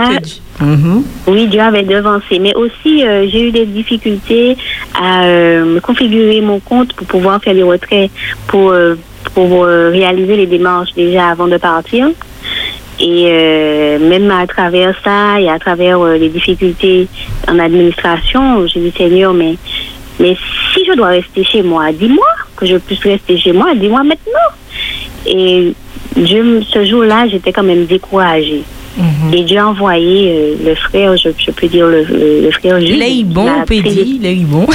Mhm. 0.61 1.05
Oui, 1.27 1.47
Dieu 1.49 1.61
avait 1.61 1.83
devancé. 1.83 2.39
Mais 2.39 2.55
aussi, 2.55 3.05
euh, 3.05 3.27
j'ai 3.29 3.49
eu 3.49 3.51
des 3.51 3.67
difficultés 3.67 4.57
à 4.95 5.25
euh, 5.25 5.81
configurer 5.81 6.41
mon 6.41 6.61
compte 6.61 6.93
pour 6.95 7.07
pouvoir 7.07 7.43
faire 7.43 7.55
les 7.55 7.63
retraits, 7.63 8.11
pour, 8.47 8.71
euh, 8.71 8.95
pour 9.35 9.65
réaliser 9.65 10.37
les 10.37 10.47
démarches 10.47 10.93
déjà 10.95 11.29
avant 11.29 11.49
de 11.49 11.57
partir. 11.57 12.09
Et 13.01 13.99
même 13.99 14.31
à 14.31 14.47
travers 14.47 14.95
ça 15.03 15.41
et 15.41 15.49
à 15.49 15.59
travers 15.59 16.05
les 16.05 16.29
difficultés 16.29 17.09
en 17.49 17.59
administration, 17.59 18.69
j'ai 18.69 18.81
dit 18.81 18.93
Seigneur, 18.97 19.35
mais, 19.35 19.57
mais 20.21 20.37
si 20.73 20.85
je 20.87 20.95
dois 20.95 21.09
rester 21.09 21.43
chez 21.43 21.63
moi, 21.63 21.91
dis-moi 21.93 22.27
que 22.57 22.67
je 22.67 22.77
puisse 22.77 23.03
rester 23.03 23.37
chez 23.37 23.53
moi, 23.53 23.75
dis-moi 23.75 24.05
maintenant. 24.05 24.49
Et 25.27 25.73
ce 26.15 26.85
jour-là, 26.85 27.27
j'étais 27.29 27.53
quand 27.53 27.65
même 27.65 27.87
découragée. 27.87 28.63
Et 29.33 29.43
Dieu 29.43 29.59
a 29.59 29.69
envoyé 29.69 30.33
euh, 30.33 30.54
le 30.64 30.75
frère, 30.75 31.16
je, 31.16 31.50
peux 31.50 31.69
dire 31.69 31.87
le, 31.87 32.04
le, 32.04 32.50
frère 32.50 32.81
Jude. 32.81 32.99
L'œil 32.99 33.25
bon, 33.25 33.49
on 33.49 33.64
peut 33.64 33.81
dire, 33.81 34.47
bon. 34.47 34.66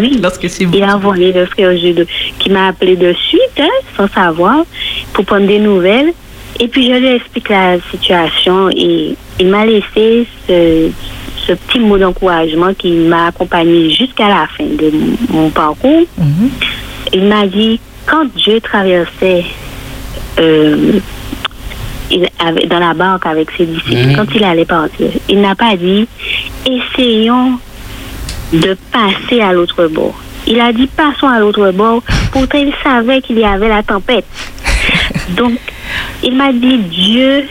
oui, 0.00 0.18
lorsque 0.22 0.48
c'est 0.48 0.66
bon. 0.66 0.76
Il 0.76 0.82
a 0.82 0.96
envoyé 0.96 1.32
le 1.32 1.46
frère 1.46 1.76
Jude 1.76 2.06
qui 2.38 2.50
m'a 2.50 2.68
appelé 2.68 2.96
de 2.96 3.12
suite, 3.12 3.40
hein, 3.58 3.68
sans 3.96 4.08
savoir, 4.08 4.64
pour 5.12 5.24
prendre 5.24 5.46
des 5.46 5.58
nouvelles. 5.58 6.12
Et 6.58 6.68
puis 6.68 6.86
je 6.86 6.92
lui 6.92 7.08
explique 7.08 7.48
la 7.48 7.78
situation 7.90 8.68
et 8.70 9.16
il 9.38 9.46
m'a 9.46 9.64
laissé 9.64 10.26
ce, 10.46 10.90
ce, 11.46 11.52
petit 11.52 11.78
mot 11.78 11.96
d'encouragement 11.96 12.74
qui 12.74 12.90
m'a 12.90 13.28
accompagné 13.28 13.90
jusqu'à 13.90 14.28
la 14.28 14.46
fin 14.46 14.64
de 14.64 14.92
mon, 15.30 15.48
parcours. 15.48 16.04
Mhm. 16.18 16.50
Il 17.14 17.24
m'a 17.24 17.46
dit, 17.46 17.80
quand 18.06 18.26
Dieu 18.36 18.60
traversait 18.60 19.44
euh, 20.38 21.00
il 22.10 22.28
avait, 22.38 22.66
dans 22.66 22.78
la 22.78 22.94
banque 22.94 23.26
avec 23.26 23.50
ses 23.56 23.66
disciples, 23.66 24.08
mhm. 24.08 24.16
quand 24.16 24.34
il 24.34 24.44
allait 24.44 24.64
partir, 24.64 25.08
il 25.28 25.40
n'a 25.40 25.54
pas 25.54 25.76
dit 25.76 26.06
essayons 26.66 27.58
de 28.52 28.76
passer 28.92 29.40
à 29.40 29.52
l'autre 29.52 29.86
bord. 29.86 30.14
Il 30.46 30.60
a 30.60 30.72
dit 30.72 30.88
passons 30.88 31.28
à 31.28 31.38
l'autre 31.38 31.70
bord. 31.72 32.02
Pourtant, 32.32 32.58
il 32.58 32.72
savait 32.82 33.20
qu'il 33.20 33.38
y 33.38 33.44
avait 33.44 33.68
la 33.68 33.82
tempête. 33.82 34.24
Donc, 35.36 35.58
il 36.22 36.36
m'a 36.36 36.52
dit 36.52 36.78
Dieu, 36.78 37.44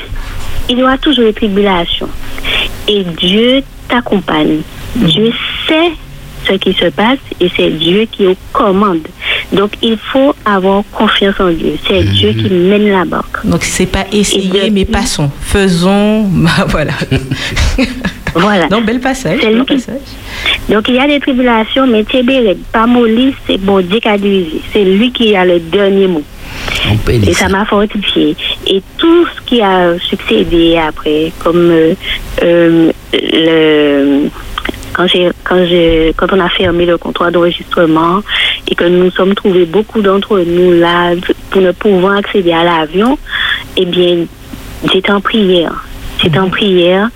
il 0.70 0.80
y 0.80 0.84
aura 0.84 0.98
toujours 0.98 1.26
des 1.26 1.34
tribulations. 1.34 2.10
Et 2.88 3.04
Dieu 3.04 3.62
t'accompagne. 3.88 4.62
Dieu 4.96 5.32
sait 5.68 5.92
ce 6.48 6.54
qui 6.54 6.74
se 6.74 6.86
passe 6.86 7.20
et 7.40 7.50
c'est 7.56 7.70
Dieu 7.70 8.08
qui 8.12 8.26
est 8.26 8.28
aux 8.28 8.38
commandes. 8.52 9.08
Donc 9.52 9.72
il 9.82 9.98
faut 9.98 10.36
avoir 10.46 10.84
confiance 10.92 11.40
en 11.40 11.50
Dieu. 11.50 11.74
C'est. 11.88 12.04
Dieu 12.04 12.34
qui 12.34 12.50
mène 12.50 12.90
la 12.90 13.06
barque. 13.06 13.46
Donc 13.46 13.64
c'est 13.64 13.86
pas 13.86 14.06
essayer, 14.12 14.70
mais 14.70 14.86
passons. 14.86 15.30
Faisons. 15.42 16.30
Bah, 16.40 16.66
voilà. 16.68 16.94
voilà. 18.34 18.68
Donc 18.68 18.86
bel 18.86 19.00
passage. 19.00 19.42
Donc 20.70 20.88
il 20.88 20.96
y 20.96 21.00
a 21.00 21.08
des 21.08 21.20
tribulations, 21.20 21.88
mais 21.88 22.04
Tébéret, 22.04 22.58
pas 22.72 22.86
molli, 22.86 23.34
c'est 23.46 23.58
bon 23.58 23.82
Dieu 23.82 24.00
qui 24.00 24.08
a 24.08 24.18
dirigé. 24.18 24.62
C'est 24.72 24.84
lui 24.84 25.12
qui 25.12 25.36
a 25.36 25.46
le 25.46 25.60
dernier 25.60 26.08
mot. 26.08 26.24
Et 27.12 27.34
ça 27.34 27.50
m'a 27.50 27.66
fortifié. 27.66 28.36
Et 28.68 28.82
tout 28.98 29.26
ce 29.26 29.42
qui 29.46 29.62
a 29.62 29.98
succédé 30.00 30.78
après, 30.78 31.32
comme 31.44 31.70
euh, 31.72 31.94
euh, 32.44 32.92
le 33.14 34.30
quand 34.98 36.34
on 36.34 36.40
a 36.40 36.50
fermé 36.50 36.86
le 36.86 36.98
comptoir 36.98 37.32
d'enregistrement 37.32 38.22
et 38.70 38.76
que 38.76 38.86
nous 38.86 39.06
nous 39.06 39.12
sommes 39.12 39.36
trouvés 39.36 39.66
beaucoup 39.66 40.02
d'entre 40.02 40.40
nous 40.40 40.74
là 40.74 41.14
pour 41.50 41.62
ne 41.62 41.72
pouvoir 41.72 42.18
accéder 42.18 42.54
à 42.54 42.64
l'avion, 42.64 43.18
eh 43.76 43.86
bien 43.86 44.26
j'étais 44.92 45.12
en 45.12 45.22
prière. 45.22 45.86
J'étais 46.22 46.40
en 46.40 46.50
prière 46.50 47.10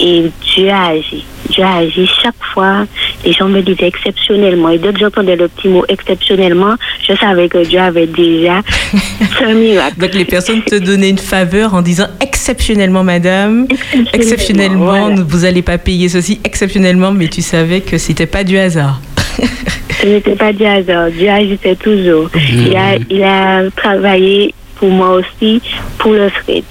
et 0.00 0.30
Dieu 0.54 0.70
a 0.70 0.86
agi. 0.86 1.24
Dieu 1.50 1.62
a 1.62 1.76
agi 1.76 2.08
chaque 2.22 2.34
fois. 2.54 2.86
Les 3.22 3.32
gens 3.32 3.48
me 3.48 3.60
disaient 3.60 3.86
exceptionnellement. 3.86 4.70
Et 4.70 4.78
dès 4.78 4.94
que 4.94 4.98
j'entendais 4.98 5.36
le 5.36 5.48
petit 5.48 5.68
mot 5.68 5.84
exceptionnellement, 5.88 6.74
je 7.06 7.14
savais 7.16 7.50
que 7.50 7.66
Dieu 7.66 7.78
avait 7.78 8.06
déjà 8.06 8.62
fait 8.62 9.44
un 9.44 9.54
miracle. 9.54 9.98
Donc 9.98 10.14
les 10.14 10.24
personnes 10.24 10.62
te 10.62 10.76
donnaient 10.76 11.10
une 11.10 11.18
faveur 11.18 11.74
en 11.74 11.82
disant 11.82 12.06
exceptionnellement, 12.22 13.04
madame, 13.04 13.66
exceptionnellement, 14.14 15.14
vous 15.14 15.40
n'allez 15.40 15.62
pas 15.62 15.76
payer 15.76 16.08
ceci 16.08 16.40
exceptionnellement, 16.42 17.12
mais 17.12 17.28
tu 17.28 17.42
savais 17.42 17.82
que 17.82 17.98
c'était 17.98 18.26
pas 18.26 18.42
du 18.42 18.56
hasard. 18.56 19.00
Ce 20.00 20.06
n'était 20.06 20.36
pas 20.36 20.52
du 20.52 20.64
hasard. 20.64 21.10
Dieu 21.10 21.30
agissait 21.30 21.76
toujours. 21.76 22.28
Il, 22.34 22.76
a, 22.76 22.96
il 23.08 23.22
a 23.22 23.70
travaillé 23.70 24.54
pour 24.76 24.90
moi 24.90 25.12
aussi, 25.12 25.60
pour 25.98 26.12
le 26.12 26.28
fret, 26.28 26.62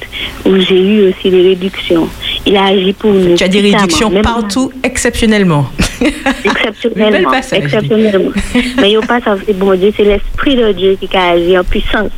où 0.45 0.59
j'ai 0.59 0.79
eu 0.79 1.09
aussi 1.09 1.29
des 1.29 1.49
réductions. 1.49 2.07
Il 2.45 2.55
a 2.55 2.65
agi 2.65 2.93
pour 2.93 3.11
nous. 3.11 3.35
Tu 3.35 3.43
as 3.43 3.47
des 3.47 3.61
réductions 3.61 4.11
partout, 4.21 4.71
exceptionnellement. 4.83 5.67
Exceptionnellement. 6.43 7.33
exceptionnellement. 7.33 8.31
Mais 8.77 8.91
il 8.91 8.97
n'y 8.97 8.97
a 8.97 9.01
pas 9.01 9.21
ça, 9.21 9.35
c'est 9.45 9.57
bon 9.57 9.75
Dieu, 9.75 9.91
c'est 9.95 10.03
l'Esprit 10.03 10.55
de 10.55 10.71
Dieu 10.73 10.97
qui 10.99 11.15
a 11.15 11.31
agi 11.31 11.57
en 11.57 11.63
puissance. 11.63 12.11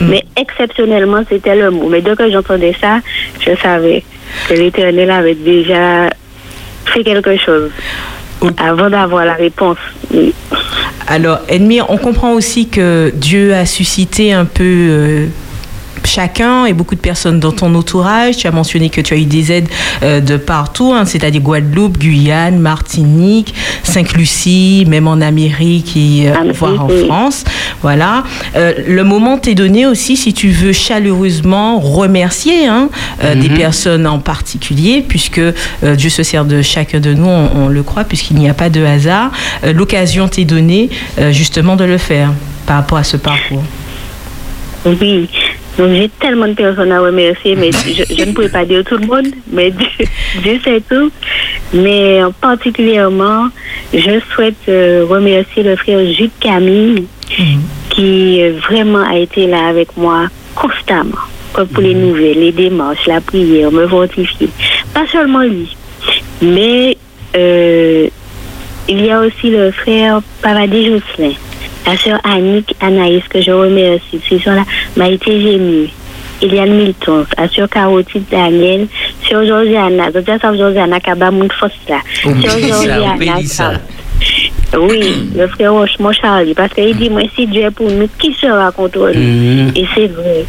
Mm. 0.00 0.08
Mais 0.08 0.24
exceptionnellement, 0.36 1.22
c'était 1.28 1.54
le 1.54 1.70
mot. 1.70 1.88
Mais 1.88 2.00
dès 2.00 2.16
que 2.16 2.30
j'entendais 2.30 2.74
ça, 2.80 2.98
je 3.38 3.52
savais 3.62 4.02
que 4.48 4.54
l'Éternel 4.54 5.10
avait 5.10 5.34
déjà 5.34 6.10
fait 6.86 7.04
quelque 7.04 7.36
chose 7.36 7.70
avant 8.56 8.90
d'avoir 8.90 9.24
la 9.24 9.34
réponse. 9.34 9.78
Alors, 11.06 11.40
Edmire, 11.48 11.86
on 11.88 11.98
comprend 11.98 12.32
aussi 12.32 12.68
que 12.68 13.12
Dieu 13.14 13.54
a 13.54 13.66
suscité 13.66 14.32
un 14.32 14.44
peu 14.44 14.64
euh, 14.64 15.26
chacun 16.10 16.66
et 16.66 16.72
beaucoup 16.72 16.94
de 16.94 17.00
personnes 17.00 17.40
dans 17.40 17.52
ton 17.52 17.74
entourage. 17.74 18.36
Tu 18.36 18.46
as 18.46 18.50
mentionné 18.50 18.90
que 18.90 19.00
tu 19.00 19.14
as 19.14 19.16
eu 19.16 19.24
des 19.24 19.52
aides 19.52 19.68
euh, 20.02 20.20
de 20.20 20.36
partout, 20.36 20.92
hein, 20.92 21.04
c'est-à-dire 21.04 21.40
Guadeloupe, 21.40 21.98
Guyane, 21.98 22.58
Martinique, 22.58 23.54
Sainte-Lucie, 23.84 24.84
même 24.88 25.06
en 25.06 25.20
Amérique 25.20 25.96
et 25.96 26.28
euh, 26.28 26.52
voire 26.52 26.84
en 26.84 26.88
France. 26.88 27.44
Voilà. 27.82 28.24
Euh, 28.56 28.74
le 28.86 29.04
moment 29.04 29.38
t'est 29.38 29.54
donné 29.54 29.86
aussi 29.86 30.16
si 30.16 30.34
tu 30.34 30.48
veux 30.48 30.72
chaleureusement 30.72 31.78
remercier 31.78 32.66
hein, 32.66 32.88
des 33.22 33.48
mhm. 33.48 33.56
personnes 33.56 34.06
en 34.06 34.18
particulier, 34.18 35.04
puisque 35.06 35.40
Dieu 35.82 36.10
se 36.10 36.22
sert 36.22 36.44
de 36.44 36.62
chacun 36.62 37.00
de 37.00 37.14
nous, 37.14 37.28
on, 37.28 37.68
le 37.68 37.82
croit, 37.82 38.04
puisqu'il 38.04 38.36
n'y 38.36 38.48
a 38.48 38.54
pas 38.54 38.70
de 38.70 38.84
hasard. 38.84 39.30
L'occasion 39.62 40.28
t'est 40.28 40.44
donnée 40.44 40.90
justement 41.30 41.76
de 41.76 41.84
le 41.84 41.98
faire 41.98 42.32
par 42.66 42.76
rapport 42.76 42.98
à 42.98 43.04
ce 43.04 43.16
parcours. 43.16 43.62
Oui, 44.84 45.28
donc 45.78 45.92
j'ai 45.92 46.08
tellement 46.20 46.48
de 46.48 46.54
personnes 46.54 46.92
à 46.92 47.00
remercier, 47.00 47.54
mais 47.54 47.70
je, 47.72 48.24
ne 48.24 48.32
pourrais 48.32 48.48
pas 48.48 48.64
dire 48.64 48.84
tout 48.84 48.96
le 48.96 49.06
monde, 49.06 49.28
mais 49.50 49.70
Dieu, 50.42 50.60
sait 50.64 50.82
tout. 50.88 51.10
Mais 51.72 52.20
particulièrement, 52.40 53.48
je 53.92 54.20
souhaite 54.34 54.56
euh, 54.68 55.04
remercier 55.08 55.62
le 55.62 55.76
frère 55.76 56.00
Jules 56.12 56.30
Camille, 56.40 57.06
mhm. 57.38 57.60
qui 57.90 58.42
euh, 58.42 58.58
vraiment 58.68 59.04
a 59.06 59.16
été 59.16 59.46
là 59.46 59.68
avec 59.68 59.96
moi 59.96 60.28
constamment, 60.54 61.28
comme 61.52 61.68
pour 61.68 61.82
les 61.82 61.94
mhm. 61.94 62.08
nouvelles, 62.08 62.40
les 62.40 62.52
démarches, 62.52 63.06
la 63.06 63.20
prière, 63.20 63.70
me 63.70 63.86
fortifier. 63.86 64.48
Pas 64.94 65.06
seulement 65.06 65.42
lui, 65.42 65.76
mais 66.42 66.96
euh, 67.36 68.08
il 68.88 69.04
y 69.04 69.10
a 69.10 69.20
aussi 69.20 69.50
le 69.50 69.70
frère 69.70 70.20
Paradis 70.42 70.86
Jocelyn 70.86 71.34
la 71.86 71.96
sœur 71.96 72.20
Annick 72.24 72.74
Anaïs, 72.80 73.22
que 73.28 73.40
je 73.40 73.50
remercie. 73.50 74.20
Ces 74.28 74.38
gens-là 74.38 74.64
m'a 74.96 75.08
été 75.08 75.40
gémue. 75.40 75.88
Iliane 76.42 76.74
Milton, 76.74 77.26
la 77.36 77.48
sœur 77.48 77.68
Carotide 77.68 78.24
Daniel, 78.30 78.86
sœur 79.28 79.44
Josiana, 79.44 80.06
je 80.14 80.20
dis 80.20 80.30
ça 80.40 80.56
Josiana 80.56 80.98
Kaba 80.98 81.30
Mounfos 81.30 81.66
là. 81.88 81.98
Sœur 82.14 82.58
Josiana, 82.58 83.14
oui, 84.78 85.30
le 85.36 85.46
frère 85.48 85.72
Rochemont 85.72 86.12
Charlie, 86.12 86.54
parce 86.54 86.72
qu'il 86.72 86.96
dit, 86.96 87.10
moi, 87.10 87.22
si 87.34 87.46
Dieu 87.46 87.62
est 87.62 87.70
pour 87.70 87.90
nous, 87.90 88.08
qui 88.18 88.32
sera 88.34 88.70
contre 88.70 89.10
nous? 89.12 89.12
Mm-hmm. 89.14 89.78
Et 89.78 89.86
c'est 89.94 90.06
vrai. 90.06 90.44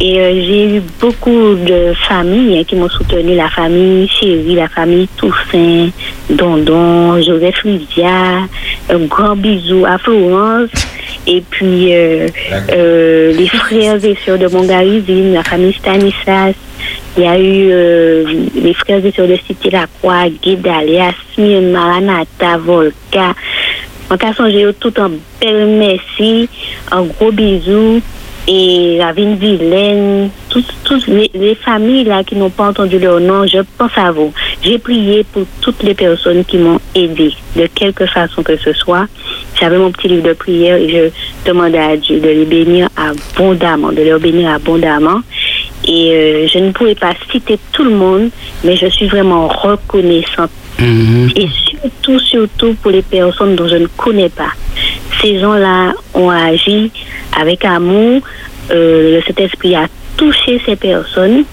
Et 0.00 0.20
euh, 0.20 0.32
j'ai 0.44 0.76
eu 0.76 0.82
beaucoup 1.00 1.54
de 1.54 1.92
familles 2.08 2.58
hein, 2.58 2.64
qui 2.66 2.76
m'ont 2.76 2.88
soutenu, 2.88 3.34
la 3.34 3.48
famille 3.48 4.08
Chérie, 4.08 4.54
la 4.54 4.68
famille 4.68 5.08
Toussaint, 5.16 5.88
Dondon, 6.30 7.20
Joseph 7.22 7.64
Lydia, 7.64 8.40
un 8.88 8.98
grand 9.06 9.36
bisou 9.36 9.84
à 9.86 9.98
Florence. 9.98 10.70
Et 11.26 11.42
puis 11.48 11.94
euh, 11.94 12.28
euh, 12.72 13.32
les 13.32 13.48
frères 13.48 14.02
et 14.04 14.16
sœurs 14.24 14.38
de 14.38 14.46
Mongarizine, 14.46 15.34
la 15.34 15.42
famille 15.42 15.74
Stanislas, 15.74 16.54
Il 17.16 17.24
y 17.24 17.26
a 17.26 17.38
eu 17.38 17.68
euh, 17.70 18.24
les 18.54 18.72
frères 18.72 19.04
et 19.04 19.10
sœurs 19.10 19.26
de 19.26 19.36
Cité 19.46 19.70
La 19.70 19.86
Croix, 19.86 20.28
Guédalia, 20.42 21.10
Smyrne, 21.34 21.72
Maranatha, 21.72 22.56
Volca. 22.58 23.34
En 24.10 24.16
cas 24.16 24.32
songé 24.34 24.66
tout 24.80 24.98
en 24.98 25.10
bel 25.40 25.66
merci, 25.78 26.48
un 26.90 27.02
gros 27.02 27.30
bisou. 27.30 28.02
Et 28.48 28.96
la 28.98 29.12
ville 29.12 29.36
Vilaine, 29.36 30.30
toutes, 30.48 31.06
les, 31.06 31.30
les 31.34 31.54
familles 31.54 32.04
là 32.04 32.24
qui 32.24 32.34
n'ont 32.34 32.50
pas 32.50 32.68
entendu 32.68 32.98
leur 32.98 33.20
nom, 33.20 33.46
je 33.46 33.58
pense 33.78 33.92
à 33.96 34.10
vous. 34.10 34.32
J'ai 34.62 34.78
prié 34.78 35.24
pour 35.24 35.44
toutes 35.60 35.82
les 35.84 35.94
personnes 35.94 36.44
qui 36.44 36.56
m'ont 36.58 36.80
aidé, 36.94 37.32
de 37.54 37.66
quelque 37.66 38.06
façon 38.06 38.42
que 38.42 38.56
ce 38.56 38.72
soit. 38.72 39.06
J'avais 39.60 39.78
mon 39.78 39.92
petit 39.92 40.08
livre 40.08 40.26
de 40.26 40.32
prière 40.32 40.76
et 40.76 40.88
je 40.88 41.48
demandais 41.48 41.78
à 41.78 41.96
Dieu 41.96 42.18
de 42.18 42.28
les 42.28 42.44
bénir 42.44 42.88
abondamment, 42.96 43.92
de 43.92 44.02
les 44.02 44.18
bénir 44.18 44.50
abondamment. 44.50 45.20
Et 45.86 46.12
euh, 46.12 46.46
je 46.48 46.58
ne 46.58 46.72
pouvais 46.72 46.94
pas 46.94 47.12
citer 47.32 47.58
tout 47.72 47.84
le 47.84 47.90
monde, 47.90 48.30
mais 48.64 48.76
je 48.76 48.86
suis 48.86 49.06
vraiment 49.08 49.48
reconnaissante. 49.48 50.50
Et 51.36 51.46
surtout, 51.48 52.18
surtout 52.18 52.74
pour 52.82 52.90
les 52.90 53.02
personnes 53.02 53.54
dont 53.56 53.68
je 53.68 53.76
ne 53.76 53.86
connais 53.86 54.28
pas. 54.28 54.52
Ces 55.20 55.38
gens-là 55.40 55.92
ont 56.14 56.30
agi 56.30 56.90
avec 57.38 57.64
amour. 57.64 58.22
Euh, 58.70 59.20
cet 59.26 59.40
esprit 59.40 59.74
a 59.74 59.86
touché 60.16 60.60
ces 60.64 60.76
personnes, 60.76 61.44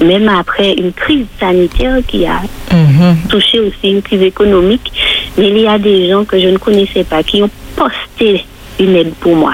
même 0.00 0.28
après 0.28 0.72
une 0.74 0.92
crise 0.92 1.26
sanitaire 1.40 1.98
qui 2.06 2.26
a 2.26 2.40
Mhm. 2.72 3.16
touché 3.28 3.60
aussi 3.60 3.90
une 3.90 4.02
crise 4.02 4.22
économique. 4.22 4.90
Mais 5.38 5.48
il 5.50 5.58
y 5.60 5.66
a 5.66 5.78
des 5.78 6.08
gens 6.08 6.24
que 6.24 6.38
je 6.40 6.48
ne 6.48 6.58
connaissais 6.58 7.04
pas 7.04 7.22
qui 7.22 7.42
ont 7.42 7.50
posté 7.76 8.44
une 8.80 8.96
aide 8.96 9.14
pour 9.20 9.34
moi. 9.36 9.52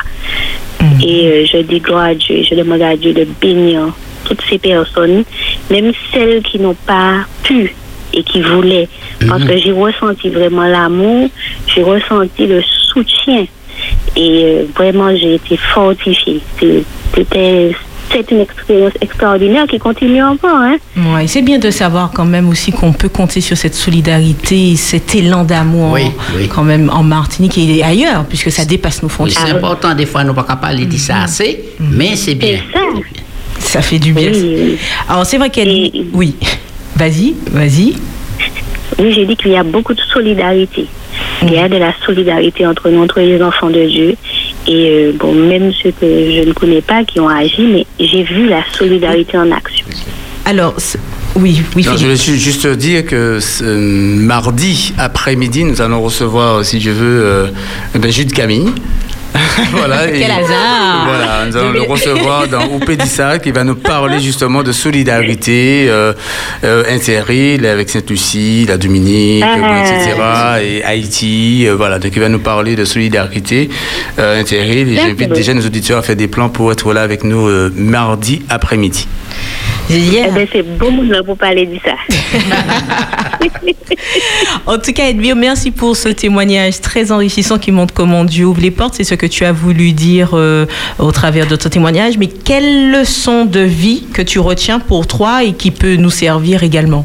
Et 1.02 1.26
euh, 1.26 1.46
je 1.46 1.58
dis 1.58 1.80
gloire 1.80 2.06
à 2.06 2.14
Dieu, 2.14 2.42
je 2.42 2.54
demande 2.54 2.82
à 2.82 2.96
Dieu 2.96 3.12
de 3.12 3.26
bénir 3.40 3.92
toutes 4.24 4.42
ces 4.48 4.58
personnes, 4.58 5.24
même 5.70 5.92
celles 6.12 6.42
qui 6.42 6.58
n'ont 6.58 6.76
pas 6.86 7.24
pu 7.42 7.74
et 8.12 8.22
qui 8.22 8.40
voulaient. 8.42 8.88
Parce 9.28 9.44
que 9.44 9.56
j'ai 9.56 9.72
ressenti 9.72 10.28
vraiment 10.28 10.64
l'amour, 10.64 11.28
j'ai 11.66 11.82
ressenti 11.82 12.46
le 12.46 12.62
soutien. 12.62 13.46
Et 14.16 14.44
euh, 14.44 14.64
vraiment, 14.74 15.14
j'ai 15.16 15.34
été 15.34 15.56
fortifiée. 15.56 16.40
C'était 17.14 17.72
c'est 18.12 18.30
une 18.30 18.40
expérience 18.40 18.92
extraordinaire 19.00 19.66
qui 19.66 19.78
continue 19.78 20.22
encore. 20.22 20.56
Hein? 20.56 20.76
Ouais, 20.96 21.26
c'est 21.26 21.42
bien 21.42 21.58
de 21.58 21.70
savoir 21.70 22.10
quand 22.12 22.24
même 22.24 22.48
aussi 22.48 22.72
qu'on 22.72 22.92
peut 22.92 23.08
compter 23.08 23.40
sur 23.40 23.56
cette 23.56 23.74
solidarité, 23.74 24.76
cet 24.76 25.14
élan 25.14 25.44
d'amour 25.44 25.92
Oui, 25.92 26.10
oui. 26.36 26.48
quand 26.48 26.64
même 26.64 26.90
en 26.90 27.02
Martinique 27.02 27.56
et 27.58 27.82
ailleurs, 27.82 28.24
puisque 28.28 28.50
ça 28.50 28.64
dépasse 28.64 29.02
nos 29.02 29.08
Oui, 29.08 29.14
frontières. 29.14 29.44
c'est 29.46 29.52
important, 29.52 29.94
des 29.94 30.06
fois, 30.06 30.22
nous 30.22 30.30
ne 30.30 30.34
pouvons 30.34 30.46
pas 30.46 30.56
parler 30.56 30.86
de 30.86 30.96
ça 30.96 31.22
assez, 31.22 31.60
mais 31.78 32.16
c'est 32.16 32.34
bien. 32.34 32.58
Ça. 32.72 32.80
Ça 33.58 33.82
fait 33.82 33.98
du 33.98 34.12
bien. 34.12 34.30
Oui, 34.32 34.54
oui. 34.56 34.78
Alors 35.08 35.26
c'est 35.26 35.38
vrai 35.38 35.50
qu'elle... 35.50 35.68
Et- 35.68 36.06
Oui, 36.12 36.34
vas-y, 36.96 37.34
vas-y. 37.50 37.94
Oui, 38.98 39.12
j'ai 39.12 39.24
dit 39.26 39.36
qu'il 39.36 39.52
y 39.52 39.56
a 39.56 39.62
beaucoup 39.62 39.94
de 39.94 40.00
solidarité. 40.12 40.86
Il 41.42 41.52
y 41.52 41.58
a 41.58 41.68
de 41.68 41.76
la 41.76 41.92
solidarité 42.04 42.66
entre 42.66 42.88
nous, 42.90 43.02
entre 43.02 43.20
les 43.20 43.40
enfants 43.42 43.70
de 43.70 43.84
Dieu. 43.86 44.14
Et 44.66 44.90
euh, 44.90 45.12
bon, 45.18 45.34
même 45.34 45.72
ceux 45.72 45.90
que 45.90 46.06
je 46.06 46.46
ne 46.48 46.52
connais 46.52 46.82
pas 46.82 47.02
qui 47.04 47.18
ont 47.20 47.28
agi, 47.28 47.62
mais 47.62 47.86
j'ai 47.98 48.22
vu 48.22 48.46
la 48.48 48.62
solidarité 48.72 49.36
en 49.38 49.50
action. 49.50 49.86
Alors, 50.44 50.74
oui, 51.36 51.62
oui, 51.76 51.84
Non, 51.86 51.92
je 51.96 52.04
voulais 52.04 52.16
ju- 52.16 52.36
juste 52.36 52.66
dire 52.66 53.04
que 53.06 53.38
ce, 53.40 53.64
mardi 53.64 54.92
après-midi, 54.98 55.64
nous 55.64 55.80
allons 55.80 56.02
recevoir, 56.02 56.64
si 56.64 56.80
je 56.80 56.90
veux, 56.90 57.22
euh, 57.24 57.46
ben, 57.94 58.10
Jude 58.10 58.32
Camille. 58.32 58.70
voilà. 59.72 60.08
et- 60.08 60.20
Quel 60.20 60.30
hasard 60.30 61.06
Voilà, 61.06 61.46
nous 61.46 61.56
allons 61.56 61.72
le 61.72 61.82
recevoir 61.82 62.48
dans 62.48 62.66
Oupédissa 62.66 63.38
qui 63.38 63.50
va 63.52 63.64
nous 63.64 63.74
parler 63.76 64.20
justement 64.20 64.62
de 64.62 64.72
solidarité 64.72 65.86
euh, 65.88 66.12
euh, 66.64 66.84
interîle 66.90 67.66
avec 67.66 67.88
Sainte-Lucie, 67.90 68.66
la 68.68 68.76
Dominique, 68.78 69.44
Ah. 69.46 69.56
bon, 69.58 69.80
etc. 69.80 70.16
et 70.62 70.84
Haïti. 70.84 71.66
euh, 71.66 71.74
voilà, 71.76 71.98
donc 71.98 72.12
il 72.14 72.20
va 72.20 72.28
nous 72.28 72.38
parler 72.40 72.76
de 72.76 72.84
solidarité 72.84 73.70
euh, 74.18 74.40
interîle 74.40 74.88
et 74.92 74.96
j'invite 74.96 75.32
déjà 75.32 75.54
nos 75.54 75.64
auditeurs 75.64 75.98
à 75.98 76.02
faire 76.02 76.16
des 76.16 76.28
plans 76.28 76.48
pour 76.48 76.72
être 76.72 76.92
là 76.92 77.02
avec 77.02 77.24
nous 77.24 77.48
euh, 77.48 77.72
mardi 77.74 78.42
après-midi. 78.48 79.06
Yeah. 79.90 80.26
Eh 80.28 80.32
bien, 80.32 80.46
c'est 80.52 80.62
beau 80.62 80.90
monde 80.90 81.08
là 81.10 81.22
pour 81.22 81.36
parler 81.36 81.66
de 81.66 81.78
ça. 81.84 81.94
En 84.66 84.78
tout 84.78 84.92
cas, 84.92 85.08
Edmure, 85.08 85.36
merci 85.36 85.70
pour 85.70 85.96
ce 85.96 86.08
témoignage 86.10 86.80
très 86.80 87.10
enrichissant 87.12 87.58
qui 87.58 87.72
montre 87.72 87.92
comment 87.94 88.24
Dieu 88.24 88.46
ouvre 88.46 88.60
les 88.60 88.70
portes. 88.70 88.94
C'est 88.94 89.04
ce 89.04 89.14
que 89.14 89.26
tu 89.26 89.44
as 89.44 89.52
voulu 89.52 89.92
dire 89.92 90.30
euh, 90.34 90.66
au 90.98 91.10
travers 91.12 91.46
de 91.46 91.56
ton 91.56 91.68
témoignage. 91.68 92.16
Mais 92.18 92.26
quelle 92.28 92.90
leçon 92.92 93.44
de 93.44 93.60
vie 93.60 94.04
que 94.12 94.22
tu 94.22 94.38
retiens 94.38 94.78
pour 94.78 95.06
toi 95.06 95.42
et 95.44 95.52
qui 95.52 95.70
peut 95.70 95.96
nous 95.96 96.10
servir 96.10 96.62
également? 96.62 97.04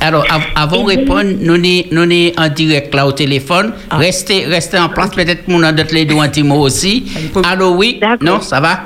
Alors, 0.00 0.24
av- 0.30 0.42
avant 0.54 0.82
de 0.82 0.86
répondre, 0.88 1.30
nous 1.40 1.56
sommes 1.56 1.82
nous 1.92 2.30
en 2.36 2.48
direct 2.48 2.94
là 2.94 3.06
au 3.06 3.12
téléphone. 3.12 3.72
Restez, 3.90 4.44
restez 4.46 4.78
en 4.78 4.88
place, 4.88 5.10
peut-être 5.10 5.48
mon 5.48 5.60
d'autres 5.72 5.94
les 5.94 6.04
deux 6.04 6.16
un 6.18 6.28
petit 6.28 6.42
mot 6.42 6.60
aussi. 6.60 7.04
Allô, 7.44 7.74
oui? 7.74 8.00
Non, 8.20 8.40
ça 8.40 8.60
va? 8.60 8.80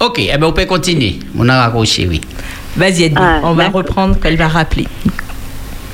Ok, 0.00 0.18
eh 0.20 0.36
ben, 0.38 0.46
on 0.46 0.52
peut 0.52 0.64
continuer. 0.66 1.16
On 1.38 1.48
a 1.48 1.62
raccroché, 1.64 2.06
oui. 2.06 2.20
Vas-y, 2.76 3.04
Edmure, 3.04 3.22
Ah, 3.22 3.40
on 3.42 3.54
va 3.54 3.68
reprendre 3.68 4.18
qu'elle 4.20 4.36
va 4.36 4.48
rappeler. 4.48 4.86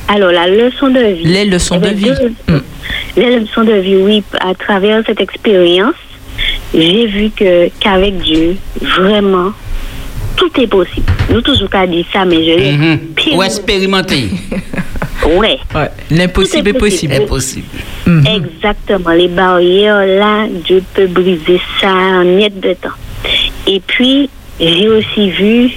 Alors, 0.08 0.30
la 0.30 0.46
leçon 0.46 0.88
de 0.88 1.00
vie. 1.00 1.24
Les 1.24 1.44
leçons 1.46 1.78
de 1.78 1.88
vie. 1.88 2.04
deux- 2.04 2.34
Mm. 2.54 2.60
Les 3.16 3.38
leçons 3.40 3.64
de 3.64 3.72
vie, 3.74 3.96
oui. 3.96 4.22
À 4.40 4.54
travers 4.54 5.02
cette 5.06 5.20
expérience, 5.20 5.94
j'ai 6.74 7.06
vu 7.06 7.30
que 7.34 7.70
qu'avec 7.80 8.18
Dieu, 8.18 8.56
vraiment, 8.82 9.52
tout 10.36 10.50
est 10.60 10.66
possible. 10.66 11.06
Nous 11.30 11.40
toujours 11.40 11.70
qu'à 11.70 11.86
dire 11.86 12.04
ça, 12.12 12.24
mais 12.26 12.36
je 12.44 12.58
l'ai 12.58 12.72
Mhm. 12.72 12.98
pire- 13.16 13.36
Ou 13.36 13.42
expérimenter. 13.42 14.24
Ouais. 15.24 15.58
Ouais, 15.74 15.90
L'impossible 16.10 16.68
est 16.68 16.74
possible. 16.74 17.14
Mhm. 18.06 18.24
Exactement. 18.26 19.12
Les 19.12 19.28
barrières, 19.28 20.04
là, 20.04 20.46
Dieu 20.66 20.82
peut 20.92 21.06
briser 21.06 21.58
ça 21.80 21.88
en 21.88 22.24
niet 22.24 22.60
de 22.60 22.74
temps. 22.74 22.90
Et 23.66 23.81
puis, 23.81 24.29
j'ai 24.61 24.88
aussi 24.88 25.31
vu 25.31 25.70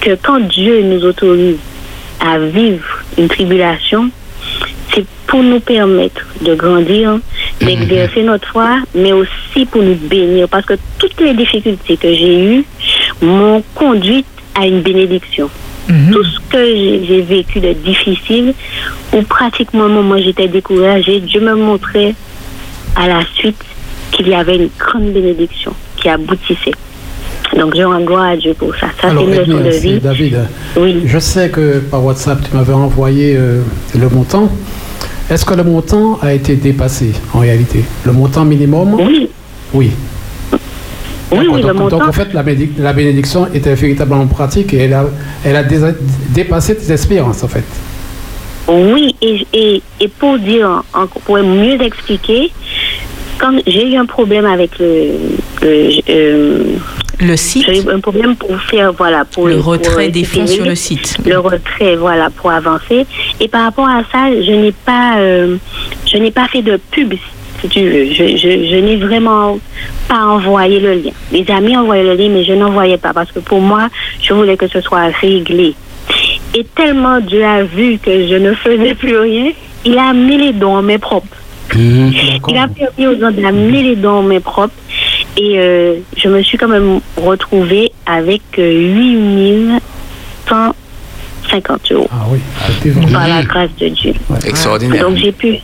que 0.00 0.16
quand 0.22 0.40
Dieu 0.40 0.82
nous 0.82 1.04
autorise 1.04 1.58
à 2.20 2.38
vivre 2.38 2.84
une 3.18 3.28
tribulation, 3.28 4.10
c'est 4.92 5.04
pour 5.26 5.42
nous 5.42 5.60
permettre 5.60 6.26
de 6.42 6.54
grandir, 6.54 7.18
d'exercer 7.60 8.22
notre 8.22 8.48
foi, 8.48 8.78
mais 8.94 9.12
aussi 9.12 9.66
pour 9.66 9.82
nous 9.82 9.94
bénir. 9.94 10.48
Parce 10.48 10.66
que 10.66 10.74
toutes 10.98 11.20
les 11.20 11.34
difficultés 11.34 11.96
que 11.96 12.12
j'ai 12.12 12.56
eues 12.56 12.64
m'ont 13.20 13.62
conduite 13.74 14.26
à 14.54 14.66
une 14.66 14.82
bénédiction. 14.82 15.50
Mhm. 15.88 16.12
Tout 16.12 16.24
ce 16.24 16.38
que 16.48 16.64
j'ai 17.06 17.22
vécu 17.22 17.60
de 17.60 17.72
difficile, 17.72 18.54
où 19.12 19.22
pratiquement 19.22 19.88
moi 19.88 20.20
j'étais 20.20 20.48
découragée, 20.48 21.20
Dieu 21.20 21.40
me 21.40 21.54
montrait 21.54 22.14
à 22.96 23.08
la 23.08 23.22
suite 23.34 23.62
qu'il 24.12 24.28
y 24.28 24.34
avait 24.34 24.56
une 24.56 24.70
grande 24.78 25.12
bénédiction 25.12 25.72
qui 25.96 26.08
aboutissait. 26.08 26.72
Donc 27.58 27.76
je 27.76 27.82
rends 27.82 28.00
gloire 28.00 28.24
à 28.30 28.36
Dieu 28.36 28.54
pour 28.54 28.74
ça. 28.76 28.88
Ça, 29.00 29.08
c'est 29.10 29.22
une 29.24 29.30
leçon 29.30 29.58
de 29.64 29.70
vie. 29.70 30.00
David, 30.00 30.38
Oui. 30.76 31.02
je 31.06 31.18
sais 31.18 31.50
que 31.50 31.78
par 31.78 32.04
WhatsApp, 32.04 32.38
tu 32.48 32.56
m'avais 32.56 32.72
envoyé 32.72 33.36
euh, 33.36 33.60
le 33.98 34.08
montant. 34.08 34.50
Est-ce 35.30 35.44
que 35.44 35.54
le 35.54 35.62
montant 35.64 36.18
a 36.20 36.32
été 36.34 36.56
dépassé 36.56 37.12
en 37.32 37.38
réalité? 37.40 37.84
Le 38.04 38.12
montant 38.12 38.44
minimum? 38.44 38.94
Oui, 38.94 39.28
Oui. 39.72 39.90
oui, 41.32 41.46
le 41.62 41.88
donc, 41.88 41.92
en 42.02 42.12
fait, 42.12 42.32
la, 42.32 42.42
bénédic- 42.42 42.78
la 42.78 42.92
bénédiction 42.92 43.46
était 43.52 43.74
véritablement 43.74 44.26
pratique 44.26 44.72
et 44.74 44.78
elle 44.78 44.92
a, 44.92 45.06
elle 45.44 45.56
a 45.56 45.62
dé- 45.64 45.80
dépassé 46.30 46.76
tes 46.76 46.92
espérances 46.92 47.42
en 47.42 47.48
fait. 47.48 47.64
Oui, 48.68 49.14
et, 49.20 49.46
et, 49.52 49.82
et 50.00 50.08
pour 50.08 50.38
dire, 50.38 50.82
pour 51.24 51.38
mieux 51.38 51.80
expliquer, 51.82 52.50
quand 53.38 53.52
j'ai 53.66 53.90
eu 53.92 53.96
un 53.96 54.06
problème 54.06 54.46
avec 54.46 54.78
le, 54.78 55.10
le- 55.62 55.90
euh, 56.08 56.62
Le 57.20 57.36
site, 57.36 57.64
j'ai 57.66 57.82
eu 57.82 57.90
un 57.90 58.00
problème 58.00 58.36
pour 58.36 58.60
faire, 58.62 58.92
voilà, 58.92 59.24
pour 59.24 59.46
le 59.48 59.56
pour 59.56 59.66
retrait 59.66 60.08
des 60.08 60.24
fonds 60.24 60.46
sur 60.46 60.64
le 60.64 60.74
site. 60.74 61.16
le 61.24 61.38
retrait, 61.38 61.96
voilà, 61.96 62.30
pour 62.30 62.50
avancer. 62.50 63.06
Et 63.40 63.48
par 63.48 63.64
rapport 63.64 63.88
à 63.88 64.02
ça, 64.10 64.30
je 64.30 64.50
n'ai 64.52 64.72
pas, 64.72 65.18
euh, 65.18 65.56
je 66.06 66.16
n'ai 66.18 66.30
pas 66.30 66.48
fait 66.48 66.62
de 66.62 66.78
pub, 66.90 67.14
si 67.60 67.68
tu 67.68 67.80
veux. 67.88 68.06
Je, 68.06 68.36
je, 68.36 68.68
je 68.68 68.76
n'ai 68.76 68.96
vraiment 68.96 69.58
pas 70.08 70.22
envoyé 70.26 70.80
le 70.80 70.94
lien. 70.94 71.10
Les 71.32 71.48
amis 71.50 71.76
envoyaient 71.76 72.04
le 72.04 72.14
lien, 72.14 72.28
mais 72.30 72.44
je 72.44 72.52
n'envoyais 72.52 72.98
pas 72.98 73.12
parce 73.12 73.30
que 73.32 73.38
pour 73.38 73.60
moi, 73.60 73.88
je 74.20 74.32
voulais 74.34 74.56
que 74.56 74.68
ce 74.68 74.80
soit 74.80 75.08
réglé. 75.20 75.74
Et 76.54 76.64
tellement 76.74 77.20
Dieu 77.20 77.44
a 77.44 77.62
vu 77.64 77.98
que 77.98 78.28
je 78.28 78.34
ne 78.34 78.54
faisais 78.54 78.94
plus 78.94 79.16
rien, 79.18 79.50
il 79.84 79.98
a 79.98 80.12
mis 80.12 80.38
les 80.38 80.52
dons 80.52 80.76
en 80.76 80.82
main 80.82 80.98
propres. 80.98 81.36
Il 82.48 82.56
a 82.56 82.68
permis 82.68 83.06
aux 83.06 83.18
gens 83.18 83.30
d'amener 83.32 83.82
les 83.82 83.96
dons 83.96 84.18
en 84.18 84.22
main 84.22 84.40
propres. 84.40 84.74
Et 85.36 85.58
euh, 85.58 85.96
je 86.16 86.28
me 86.28 86.42
suis 86.42 86.56
quand 86.56 86.68
même 86.68 87.00
retrouvée 87.16 87.90
avec 88.06 88.42
euh, 88.58 88.70
8150 90.48 91.92
euros 91.92 92.08
Ah 92.12 92.26
oui, 92.30 92.38
par 93.12 93.26
la 93.26 93.42
grâce 93.42 93.70
de 93.80 93.88
Dieu. 93.88 94.12
Extraordinaire. 94.46 95.08
Donc 95.08 95.16
j'ai 95.16 95.32
pu, 95.32 95.58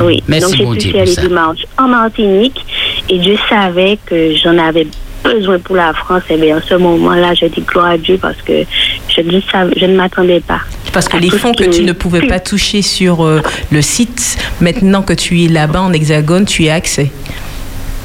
oui, 0.00 0.22
Merci, 0.28 0.46
donc 0.46 0.56
j'ai 0.56 0.64
bon 0.64 0.72
pu 0.72 0.78
Dieu, 0.78 0.92
faire 0.92 1.04
les 1.06 1.16
démarches 1.16 1.66
en 1.76 1.88
Martinique 1.88 2.64
et 3.08 3.18
Dieu 3.18 3.36
savait 3.48 3.98
que 4.06 4.34
j'en 4.36 4.58
avais 4.58 4.86
besoin 5.24 5.58
pour 5.58 5.76
la 5.76 5.92
France, 5.92 6.22
et 6.30 6.36
bien, 6.36 6.58
en 6.58 6.60
ce 6.60 6.74
moment-là, 6.74 7.34
je 7.34 7.46
dis 7.46 7.60
gloire 7.62 7.86
à 7.86 7.98
Dieu 7.98 8.18
parce 8.20 8.40
que 8.42 8.62
je, 9.08 9.22
ça, 9.50 9.64
je 9.76 9.86
ne 9.86 9.96
m'attendais 9.96 10.40
pas. 10.40 10.60
Parce 10.92 11.08
que 11.08 11.16
les 11.16 11.30
fonds 11.30 11.52
que 11.52 11.64
tu 11.64 11.82
ne 11.84 11.92
pouvais 11.92 12.26
pas 12.26 12.40
toucher 12.40 12.82
sur 12.82 13.24
euh, 13.24 13.42
le 13.70 13.82
site, 13.82 14.38
maintenant 14.60 15.02
que 15.02 15.12
tu 15.12 15.42
es 15.42 15.48
là-bas 15.48 15.82
en 15.82 15.92
Hexagone, 15.92 16.44
tu 16.46 16.64
y 16.64 16.70
as 16.70 16.74
accès. 16.74 17.10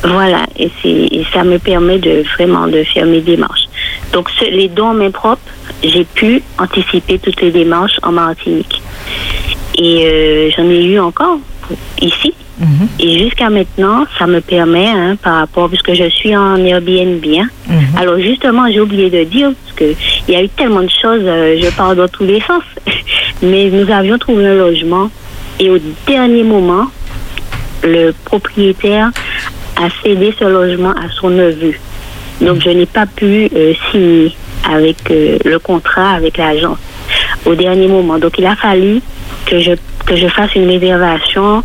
Voilà, 0.04 0.46
et, 0.58 0.72
et, 0.84 1.24
ça 1.32 1.44
me 1.44 1.60
permet 1.60 2.00
de 2.00 2.24
vraiment 2.34 2.68
de 2.68 2.84
faire 2.84 3.06
mes 3.06 3.22
démarches. 3.22 3.68
Donc, 4.14 4.30
les 4.42 4.68
dons 4.68 4.88
en 4.88 4.94
main 4.94 5.12
propre, 5.12 5.42
j'ai 5.84 6.06
pu 6.06 6.42
anticiper 6.58 7.20
toutes 7.20 7.40
les 7.42 7.52
démarches 7.52 7.98
en 8.02 8.12
Martinique. 8.12 8.82
Et 9.78 10.06
euh, 10.06 10.50
j'en 10.56 10.66
ai 10.70 10.84
eu 10.86 11.00
encore 11.00 11.38
ici. 12.02 12.34
Mhm. 12.60 12.88
Et 13.00 13.20
jusqu'à 13.20 13.50
maintenant, 13.50 14.06
ça 14.20 14.28
me 14.28 14.40
permet, 14.42 14.88
hein, 14.88 15.16
par 15.22 15.38
rapport, 15.38 15.70
puisque 15.70 15.94
je 15.94 16.10
suis 16.10 16.36
en 16.36 16.58
Airbnb. 16.58 17.24
Hein. 17.26 17.48
Mhm. 17.68 17.98
Alors 17.98 18.20
justement, 18.20 18.72
j'ai 18.72 18.82
oublié 18.82 19.10
de 19.10 19.24
dire, 19.24 19.52
parce 19.52 19.78
qu'il 19.78 20.34
y 20.34 20.38
a 20.38 20.44
eu 20.44 20.50
tellement 20.50 20.84
de 20.84 20.90
choses, 20.90 21.22
euh, 21.24 21.60
je 21.62 21.70
parle 21.76 21.96
dans 21.96 22.08
tous 22.08 22.24
les 22.24 22.42
sens, 22.42 22.64
mais 23.42 23.70
nous 23.70 23.92
avions 23.92 24.18
trouvé 24.18 24.48
un 24.48 24.56
logement 24.56 25.10
et 25.60 25.70
au 25.70 25.78
dernier 26.08 26.44
moment, 26.44 26.88
le 27.84 28.12
propriétaire 28.26 29.12
a 29.78 29.90
cédé 30.04 30.34
ce 30.38 30.46
logement 30.46 30.92
à 30.92 31.10
son 31.20 31.30
neveu. 31.30 31.74
Donc 32.42 32.62
je 32.62 32.70
n'ai 32.70 32.86
pas 32.86 33.06
pu 33.06 33.50
euh, 33.56 33.74
signer 33.92 34.36
avec 34.70 34.98
euh, 35.12 35.38
le 35.46 35.60
contrat 35.60 36.12
avec 36.12 36.38
l'agence 36.38 36.80
au 37.46 37.56
dernier 37.56 37.88
moment. 37.88 38.18
Donc 38.18 38.38
il 38.38 38.46
a 38.46 38.56
fallu 38.56 39.02
que 39.46 39.60
je, 39.60 39.72
que 40.06 40.16
je 40.16 40.28
fasse 40.28 40.54
une 40.56 40.68
réservation 40.68 41.62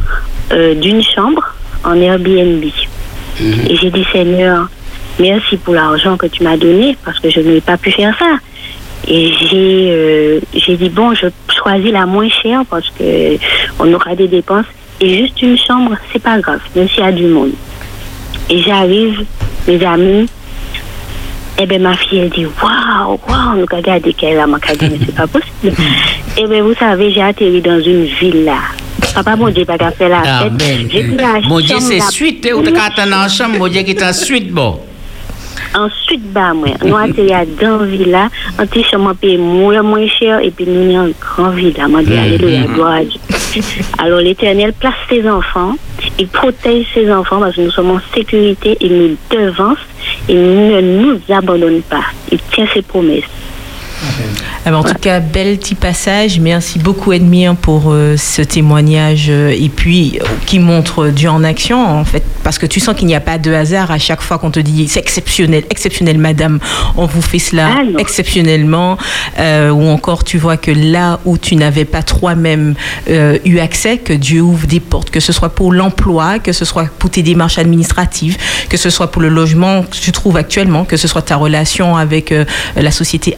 euh, 0.52 0.74
d'une 0.74 1.02
chambre 1.02 1.42
en 1.84 1.94
Airbnb. 2.00 2.64
Mhm. 3.40 3.66
Et 3.68 3.76
j'ai 3.76 3.90
dit 3.90 4.06
Seigneur, 4.12 4.68
merci 5.18 5.56
pour 5.56 5.74
l'argent 5.74 6.16
que 6.16 6.26
tu 6.26 6.42
m'as 6.42 6.56
donné 6.56 6.96
parce 7.04 7.18
que 7.20 7.30
je 7.30 7.40
n'ai 7.40 7.60
pas 7.60 7.76
pu 7.76 7.90
faire 7.90 8.14
ça. 8.18 8.38
Et 9.08 9.30
j'ai 9.50 10.40
j'ai 10.54 10.76
dit 10.76 10.88
bon, 10.88 11.14
je 11.14 11.26
choisis 11.54 11.92
la 11.92 12.06
moins 12.06 12.28
chère 12.28 12.62
parce 12.68 12.90
que 12.98 13.36
on 13.78 13.92
aura 13.92 14.16
des 14.16 14.26
dépenses 14.26 14.66
et 15.00 15.18
juste 15.18 15.40
une 15.42 15.58
chambre, 15.58 15.94
c'est 16.12 16.22
pas 16.22 16.38
grave, 16.38 16.60
même 16.74 16.88
s'il 16.88 17.00
y 17.00 17.06
a 17.06 17.12
du 17.12 17.26
monde. 17.26 17.52
Et 18.48 18.62
j'arrive, 18.62 19.24
mes 19.66 19.84
amis, 19.84 20.28
et 21.58 21.62
eh 21.62 21.66
bien 21.66 21.78
ma 21.78 21.96
fille, 21.96 22.18
elle 22.18 22.28
dit, 22.28 22.44
waouh, 22.44 23.18
waouh, 23.26 23.56
nous 23.56 23.66
regardons 23.70 24.12
qu'elle 24.12 24.38
a, 24.38 24.46
ma 24.46 24.58
mais 24.58 24.98
c'est 25.06 25.14
pas 25.14 25.26
possible. 25.26 25.72
et 25.72 25.72
eh 26.36 26.46
bien 26.46 26.62
vous 26.62 26.74
savez, 26.74 27.10
j'ai 27.10 27.22
atterri 27.22 27.62
dans 27.62 27.80
une 27.80 28.04
villa. 28.04 28.58
Papa, 29.14 29.36
mon 29.36 29.48
Dieu, 29.48 29.64
pas 29.64 29.78
fait 29.92 30.10
la 30.10 30.22
fête. 30.22 30.52
J'ai 30.90 31.04
pris 31.04 31.16
la 31.16 31.40
Mon 31.48 31.60
Dieu, 31.60 31.76
c'est 31.80 32.02
suite, 32.10 32.46
ou 32.54 32.60
t'as 32.60 32.84
attendre 32.84 33.16
en 33.16 33.28
chambre, 33.30 33.58
mon 33.58 33.68
Dieu, 33.68 33.82
qui 33.82 33.92
est 33.92 34.12
suite, 34.12 34.52
bon. 34.52 34.78
Ensuite, 35.74 36.30
bah, 36.30 36.52
moi, 36.52 36.68
nous 36.84 36.94
atterri 36.94 37.32
dans 37.58 37.84
une 37.84 37.86
villa, 37.86 38.28
un 38.58 38.66
petit 38.66 38.84
chambre 38.84 39.14
payé 39.14 39.38
moins, 39.38 39.82
moins 39.82 40.06
cher, 40.06 40.40
et 40.40 40.50
puis 40.50 40.66
nous 40.66 40.92
sommes 40.92 41.06
en 41.06 41.10
grand 41.18 41.50
villa. 41.50 41.88
Moi, 41.88 42.02
dit, 42.02 42.10
mm-hmm. 42.10 42.18
alléluia, 42.18 42.62
gloire 42.64 42.92
à 42.92 43.04
Dieu. 43.04 43.62
Alors, 43.96 44.20
l'éternel 44.20 44.74
place 44.74 44.92
ses 45.08 45.26
enfants, 45.26 45.76
il 46.18 46.28
protège 46.28 46.86
ses 46.94 47.10
enfants 47.12 47.40
parce 47.40 47.56
que 47.56 47.62
nous 47.62 47.70
sommes 47.70 47.90
en 47.90 48.00
sécurité, 48.14 48.76
il 48.80 48.96
nous 48.96 49.16
devance, 49.30 49.78
il 50.28 50.36
ne 50.36 50.80
nous 50.80 51.20
abandonne 51.28 51.82
pas. 51.82 52.04
Il 52.30 52.38
tient 52.52 52.66
ses 52.72 52.82
promesses. 52.82 53.24
Eh 54.66 54.70
ben, 54.70 54.74
en 54.74 54.82
tout 54.82 54.94
cas, 55.00 55.20
bel 55.20 55.58
petit 55.58 55.74
passage. 55.76 56.40
Merci 56.40 56.78
beaucoup, 56.78 57.12
Edmire, 57.12 57.54
pour 57.54 57.92
euh, 57.92 58.16
ce 58.16 58.42
témoignage 58.42 59.26
euh, 59.28 59.54
et 59.56 59.68
puis 59.68 60.18
euh, 60.20 60.26
qui 60.44 60.58
montre 60.58 61.08
Dieu 61.08 61.30
en 61.30 61.44
action, 61.44 61.86
en 61.86 62.04
fait, 62.04 62.24
parce 62.42 62.58
que 62.58 62.66
tu 62.66 62.80
sens 62.80 62.96
qu'il 62.96 63.06
n'y 63.06 63.14
a 63.14 63.20
pas 63.20 63.38
de 63.38 63.52
hasard 63.52 63.92
à 63.92 63.98
chaque 63.98 64.20
fois 64.20 64.38
qu'on 64.38 64.50
te 64.50 64.58
dit 64.58 64.88
c'est 64.88 64.98
exceptionnel, 64.98 65.64
exceptionnel, 65.70 66.18
madame, 66.18 66.58
on 66.96 67.06
vous 67.06 67.22
fait 67.22 67.38
cela 67.38 67.70
exceptionnellement, 67.98 68.98
ou 69.38 69.88
encore 69.88 70.24
tu 70.24 70.38
vois 70.38 70.56
que 70.56 70.70
là 70.70 71.20
où 71.24 71.38
tu 71.38 71.56
n'avais 71.56 71.84
pas 71.84 72.02
toi-même 72.02 72.74
eu 73.08 73.58
accès, 73.58 73.98
que 73.98 74.12
Dieu 74.12 74.40
ouvre 74.42 74.66
des 74.66 74.80
portes, 74.80 75.10
que 75.10 75.20
ce 75.20 75.32
soit 75.32 75.48
pour 75.48 75.72
l'emploi, 75.72 76.38
que 76.38 76.52
ce 76.52 76.64
soit 76.64 76.88
pour 76.98 77.10
tes 77.10 77.22
démarches 77.22 77.58
administratives, 77.58 78.36
que 78.68 78.76
ce 78.76 78.90
soit 78.90 79.10
pour 79.10 79.22
le 79.22 79.28
logement 79.28 79.82
que 79.82 79.96
tu 79.96 80.12
trouves 80.12 80.36
actuellement, 80.36 80.84
que 80.84 80.96
ce 80.96 81.08
soit 81.08 81.22
ta 81.22 81.36
relation 81.36 81.96
avec 81.96 82.32
la 82.76 82.90
société 82.90 83.34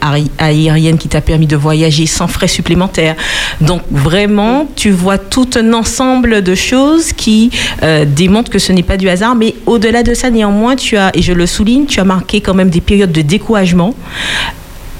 aérienne 0.49 0.97
qui 0.97 1.07
t'a 1.07 1.21
permis 1.21 1.47
de 1.47 1.55
voyager 1.55 2.05
sans 2.05 2.27
frais 2.27 2.47
supplémentaires. 2.47 3.15
Donc 3.61 3.81
vraiment, 3.91 4.67
tu 4.75 4.91
vois 4.91 5.17
tout 5.17 5.49
un 5.55 5.73
ensemble 5.73 6.41
de 6.41 6.55
choses 6.55 7.13
qui 7.13 7.51
euh, 7.83 8.05
démontrent 8.05 8.51
que 8.51 8.59
ce 8.59 8.71
n'est 8.71 8.83
pas 8.83 8.97
du 8.97 9.09
hasard. 9.09 9.35
Mais 9.35 9.55
au-delà 9.65 10.03
de 10.03 10.13
ça, 10.13 10.29
néanmoins, 10.29 10.75
tu 10.75 10.97
as, 10.97 11.11
et 11.13 11.21
je 11.21 11.33
le 11.33 11.45
souligne, 11.45 11.85
tu 11.85 11.99
as 11.99 12.05
marqué 12.05 12.41
quand 12.41 12.53
même 12.53 12.69
des 12.69 12.81
périodes 12.81 13.11
de 13.11 13.21
découragement. 13.21 13.93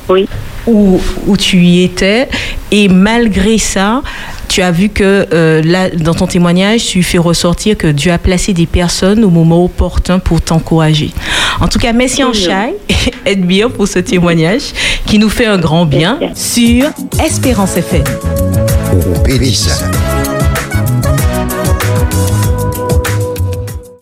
Oui. 0.07 0.27
Où, 0.69 1.01
où, 1.25 1.37
tu 1.37 1.57
y 1.57 1.83
étais. 1.83 2.29
Et 2.71 2.87
malgré 2.87 3.57
ça, 3.57 4.03
tu 4.47 4.61
as 4.61 4.71
vu 4.71 4.89
que 4.89 5.27
euh, 5.33 5.61
là, 5.63 5.89
dans 5.89 6.13
ton 6.13 6.27
témoignage, 6.27 6.85
tu 6.85 7.01
fais 7.03 7.17
ressortir 7.17 7.77
que 7.77 7.87
Dieu 7.87 8.11
a 8.11 8.17
placé 8.17 8.53
des 8.53 8.65
personnes 8.65 9.23
au 9.23 9.29
moment 9.29 9.63
opportun 9.63 10.19
pour 10.19 10.41
t'encourager. 10.41 11.11
En 11.59 11.67
tout 11.67 11.79
cas, 11.79 11.93
merci 11.93 12.23
en 12.23 12.33
chai, 12.33 12.75
bien 13.37 13.69
pour 13.75 13.87
ce 13.87 13.99
témoignage 13.99 14.73
qui 15.05 15.17
nous 15.17 15.29
fait 15.29 15.45
un 15.45 15.57
grand 15.57 15.85
bien 15.85 16.19
sur 16.35 16.85
Espérance 17.23 17.77
FM. 17.77 18.03